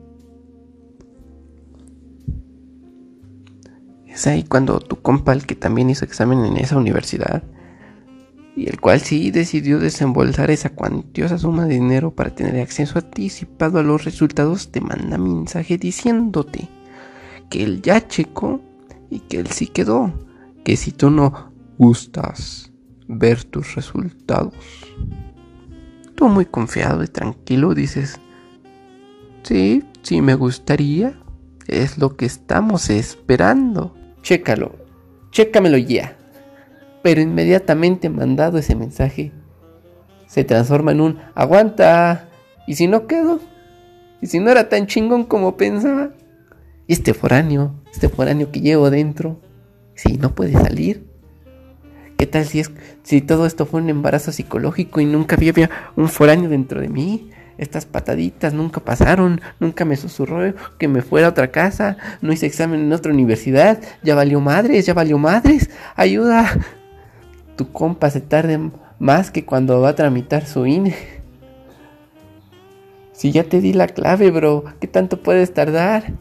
Es 4.07 4.27
ahí 4.27 4.43
cuando 4.45 4.79
tu 4.79 5.01
compa, 5.01 5.33
el 5.33 5.47
que 5.47 5.55
también 5.55 5.89
hizo 5.89 6.05
examen 6.05 6.45
en 6.45 6.57
esa 6.59 6.77
universidad, 6.77 7.43
y 8.55 8.69
el 8.69 8.81
cual 8.81 9.01
sí 9.01 9.31
decidió 9.31 9.79
desembolsar 9.79 10.51
esa 10.51 10.71
cuantiosa 10.71 11.39
suma 11.39 11.65
de 11.65 11.75
dinero 11.75 12.15
para 12.15 12.35
tener 12.35 12.61
acceso 12.61 12.99
anticipado 12.99 13.79
a 13.79 13.83
los 13.83 14.05
resultados, 14.05 14.71
te 14.71 14.81
manda 14.81 15.17
mensaje 15.17 15.79
diciéndote 15.79 16.69
que 17.49 17.63
él 17.63 17.81
ya 17.83 18.07
checó 18.07 18.61
y 19.11 19.21
que 19.21 19.39
él 19.39 19.47
sí 19.49 19.67
quedó, 19.67 20.13
que 20.65 20.77
si 20.77 20.93
tú 20.93 21.11
no 21.11 21.53
gustas 21.79 22.73
ver 23.09 23.45
tus 23.45 23.75
resultados, 23.75 24.55
tú 26.15 26.29
muy 26.29 26.45
confiado 26.45 27.03
y 27.03 27.09
tranquilo 27.09 27.75
dices, 27.75 28.21
sí, 29.43 29.83
sí 30.03 30.21
me 30.21 30.35
gustaría, 30.35 31.19
es 31.67 31.97
lo 31.97 32.17
que 32.17 32.27
estamos 32.27 32.91
esperando. 32.91 33.95
Chécalo, 34.23 34.77
chécamelo 35.31 35.79
ya 35.79 36.17
pero 37.03 37.21
inmediatamente 37.21 38.09
mandado 38.09 38.59
ese 38.59 38.75
mensaje, 38.75 39.33
se 40.27 40.45
transforma 40.45 40.93
en 40.93 41.01
un 41.01 41.19
aguanta. 41.35 42.29
¿Y 42.67 42.77
si 42.77 42.87
no 42.87 43.07
quedo? 43.07 43.41
¿Y 44.21 44.29
si 44.29 44.39
no 44.39 44.51
era 44.51 44.69
tan 44.69 44.87
chingón 44.87 45.25
como 45.25 45.57
pensaba? 45.57 46.11
¿Y 46.87 46.95
este 46.95 47.13
foráneo? 47.13 47.75
Este 47.93 48.09
foráneo 48.09 48.51
que 48.51 48.61
llevo 48.61 48.89
dentro, 48.89 49.41
si 49.95 50.17
no 50.17 50.35
puede 50.35 50.53
salir. 50.53 51.07
¿Qué 52.17 52.27
tal 52.27 52.45
si 52.47 52.61
es 52.61 52.71
si 53.03 53.21
todo 53.21 53.47
esto 53.47 53.67
fue 53.67 53.83
un 53.83 53.91
embarazo 53.91 54.31
psicológico 54.31 55.01
y 55.01 55.07
nunca 55.07 55.37
había, 55.37 55.69
un 55.97 56.09
foráneo 56.09 56.49
dentro 56.49 56.81
de 56.81 56.89
mí? 56.89 57.31
Estas 57.59 57.85
pataditas 57.85 58.55
nunca 58.55 58.81
pasaron, 58.81 59.41
nunca 59.61 59.85
me 59.85 59.97
susurró 59.97 60.55
que 60.79 60.89
me 60.89 61.03
fuera 61.03 61.27
a 61.27 61.31
otra 61.31 61.51
casa, 61.51 61.97
no 62.23 62.33
hice 62.33 62.47
examen 62.47 62.81
en 62.81 62.93
otra 62.93 63.13
universidad, 63.13 63.81
ya 64.03 64.15
valió 64.15 64.41
madres, 64.41 64.87
ya 64.87 64.95
valió 64.95 65.19
madres, 65.19 65.69
ayuda, 65.95 66.59
tu 67.57 67.73
compa 67.73 68.11
se 68.11 68.21
tarde 68.21 68.71
más 68.99 69.31
que 69.31 69.45
cuando 69.45 69.81
va 69.81 69.91
a 69.91 69.95
tramitar 69.95 70.47
su 70.47 70.67
INE. 70.67 70.95
Si 73.13 73.31
ya 73.31 73.45
te 73.45 73.61
di 73.61 73.73
la 73.73 73.87
clave, 73.87 74.31
bro, 74.31 74.65
¿qué 74.81 74.89
tanto 74.89 75.23
puedes 75.23 75.55
tardar? 75.55 76.15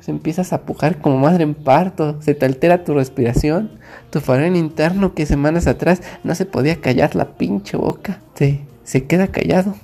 Se 0.00 0.10
empiezas 0.10 0.52
a 0.52 0.62
pujar 0.62 1.00
como 1.00 1.18
madre 1.18 1.44
en 1.44 1.54
parto, 1.54 2.20
se 2.20 2.34
te 2.34 2.44
altera 2.44 2.84
tu 2.84 2.92
respiración, 2.92 3.70
tu 4.10 4.20
farón 4.20 4.56
interno 4.56 5.14
que 5.14 5.24
semanas 5.26 5.66
atrás 5.66 6.02
no 6.24 6.34
se 6.34 6.44
podía 6.44 6.80
callar 6.80 7.14
la 7.14 7.36
pinche 7.36 7.76
boca, 7.76 8.20
se, 8.34 8.60
se 8.82 9.06
queda 9.06 9.28
callado, 9.28 9.74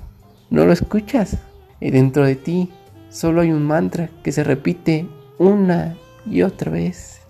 no 0.51 0.65
lo 0.65 0.73
escuchas. 0.73 1.39
Y 1.81 1.91
dentro 1.91 2.27
de 2.27 2.35
ti 2.35 2.71
solo 3.09 3.43
hay 3.43 3.53
un 3.53 3.65
mantra 3.65 4.11
que 4.25 4.33
se 4.33 4.43
repite 4.43 5.07
una 5.39 5.97
y 6.27 6.43
otra 6.43 6.73
vez, 6.73 7.21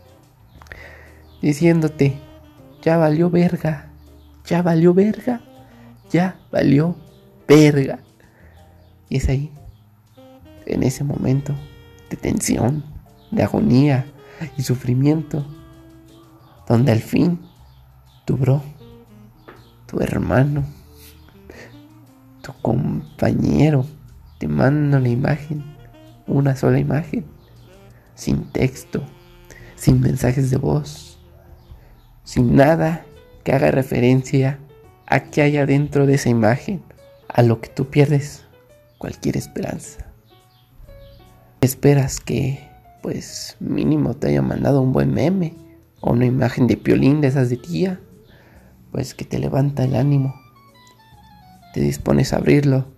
diciéndote, 1.43 2.19
ya 2.89 2.97
valió 2.97 3.29
verga, 3.29 3.91
ya 4.47 4.63
valió 4.63 4.95
verga, 4.95 5.43
ya 6.11 6.41
valió 6.51 6.97
verga. 7.47 7.99
Y 9.11 9.19
es 9.19 9.29
ahí, 9.29 9.53
en 10.65 10.83
ese 10.83 11.05
momento 11.05 11.55
de 12.09 12.17
tensión, 12.17 12.83
de 13.31 13.43
agonía 13.43 14.07
y 14.57 14.63
sufrimiento, 14.63 15.47
donde 16.67 16.93
al 16.93 17.01
fin 17.01 17.39
tu 18.25 18.39
bro, 18.39 18.63
tu 19.87 20.01
hermano, 20.01 20.65
tu 22.41 22.55
compañero 22.63 23.85
te 24.39 24.49
manda 24.49 24.97
una 24.97 25.11
imagen, 25.11 25.63
una 26.27 26.57
sola 26.57 26.79
imagen, 26.79 27.27
sin 28.15 28.51
texto, 28.51 29.03
sin 29.77 30.01
mensajes 30.01 30.51
de 30.51 30.57
voz 30.57 31.08
sin 32.29 32.57
nada 32.57 33.07
que 33.43 33.53
haga 33.53 33.71
referencia 33.71 34.59
a 35.07 35.21
que 35.21 35.41
haya 35.41 35.65
dentro 35.65 36.05
de 36.05 36.17
esa 36.17 36.29
imagen, 36.29 36.83
a 37.27 37.41
lo 37.41 37.63
que 37.63 37.71
tú 37.71 37.87
pierdes 37.87 38.45
cualquier 38.99 39.39
esperanza. 39.39 40.13
Esperas 41.63 42.21
que, 42.21 42.69
pues, 43.01 43.57
mínimo 43.61 44.13
te 44.13 44.29
haya 44.29 44.43
mandado 44.43 44.83
un 44.83 44.93
buen 44.93 45.15
meme 45.15 45.55
o 46.03 46.13
una 46.13 46.27
imagen 46.27 46.67
de 46.67 46.77
piolín 46.77 47.23
de 47.23 47.29
esas 47.29 47.49
de 47.49 47.57
tía, 47.57 47.99
pues 48.93 49.15
que 49.15 49.25
te 49.25 49.39
levanta 49.39 49.85
el 49.85 49.97
ánimo. 49.97 50.35
Te 51.73 51.81
dispones 51.81 52.35
a 52.35 52.37
abrirlo 52.37 52.89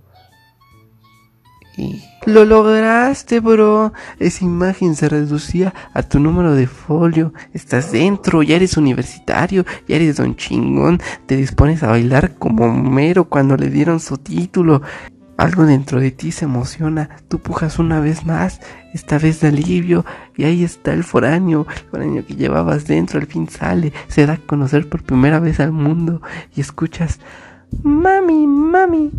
lo 2.27 2.45
lograste, 2.45 3.41
bro. 3.41 3.93
Esa 4.19 4.45
imagen 4.45 4.95
se 4.95 5.09
reducía 5.09 5.75
a 5.95 6.03
tu 6.03 6.21
número 6.21 6.55
de 6.55 6.67
folio. 6.67 7.33
Estás 7.53 7.93
dentro, 7.93 8.43
ya 8.43 8.57
eres 8.57 8.77
universitario, 8.77 9.65
ya 9.89 9.97
eres 9.97 10.17
don 10.17 10.37
chingón. 10.37 11.01
Te 11.27 11.37
dispones 11.37 11.83
a 11.83 11.89
bailar 11.89 12.35
como 12.37 12.73
mero 12.73 13.25
cuando 13.25 13.57
le 13.57 13.71
dieron 13.71 14.01
su 14.01 14.19
título. 14.19 14.83
Algo 15.41 15.65
dentro 15.65 16.01
de 16.01 16.11
ti 16.11 16.33
se 16.33 16.45
emociona, 16.45 17.09
tú 17.29 17.39
pujas 17.39 17.79
una 17.79 17.99
vez 17.99 18.27
más, 18.27 18.61
esta 18.93 19.17
vez 19.19 19.41
de 19.41 19.49
alivio, 19.49 20.05
y 20.37 20.45
ahí 20.45 20.63
está 20.63 20.93
el 20.93 21.03
foráneo, 21.03 21.67
el 21.67 21.91
foráneo 21.91 22.27
que 22.27 22.35
llevabas 22.35 22.87
dentro, 22.87 23.19
al 23.19 23.27
fin 23.27 23.49
sale, 23.49 23.95
se 24.09 24.27
da 24.27 24.35
a 24.35 24.37
conocer 24.37 24.87
por 24.87 25.03
primera 25.03 25.41
vez 25.41 25.59
al 25.59 25.73
mundo, 25.73 26.21
y 26.55 26.61
escuchas, 26.61 27.21
mami, 27.83 28.47
mami, 28.47 29.13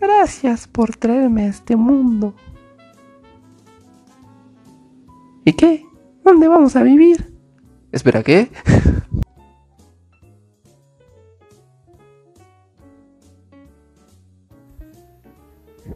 Gracias 0.00 0.68
por 0.68 0.96
traerme 0.96 1.44
a 1.44 1.48
este 1.48 1.76
mundo. 1.76 2.34
¿Y 5.44 5.52
qué? 5.52 5.84
¿Dónde 6.24 6.48
vamos 6.48 6.76
a 6.76 6.82
vivir? 6.82 7.32
Espera, 7.90 8.22
¿qué? 8.22 8.50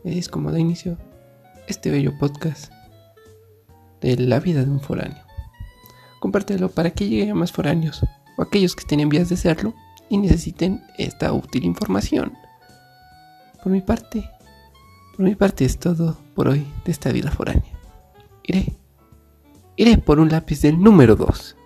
es 0.05 0.29
como 0.29 0.51
da 0.51 0.59
inicio 0.59 0.99
este 1.69 1.91
bello 1.91 2.17
podcast 2.19 2.73
de 4.01 4.17
la 4.17 4.41
vida 4.41 4.65
de 4.65 4.71
un 4.71 4.81
foráneo. 4.81 5.23
Compártelo 6.21 6.71
para 6.71 6.91
que 6.91 7.09
llegue 7.09 7.31
a 7.31 7.35
más 7.35 7.53
foráneos 7.53 8.03
o 8.37 8.43
aquellos 8.43 8.75
que 8.75 8.85
tienen 8.85 9.09
vías 9.09 9.29
de 9.29 9.37
serlo 9.37 9.75
y 10.09 10.19
necesiten 10.19 10.83
esta 10.99 11.33
útil 11.33 11.65
información. 11.65 12.33
Por 13.63 13.71
mi 13.71 13.81
parte, 13.81 14.29
por 15.17 15.25
mi 15.25 15.35
parte 15.35 15.65
es 15.65 15.79
todo 15.79 16.19
por 16.35 16.49
hoy 16.49 16.67
de 16.85 16.93
esta 16.93 17.13
vida 17.13 17.31
foránea. 17.31 17.79
Iré, 18.43 18.73
iré 19.77 19.99
por 19.99 20.19
un 20.19 20.31
lápiz 20.31 20.63
del 20.63 20.83
número 20.83 21.15
2. 21.15 21.57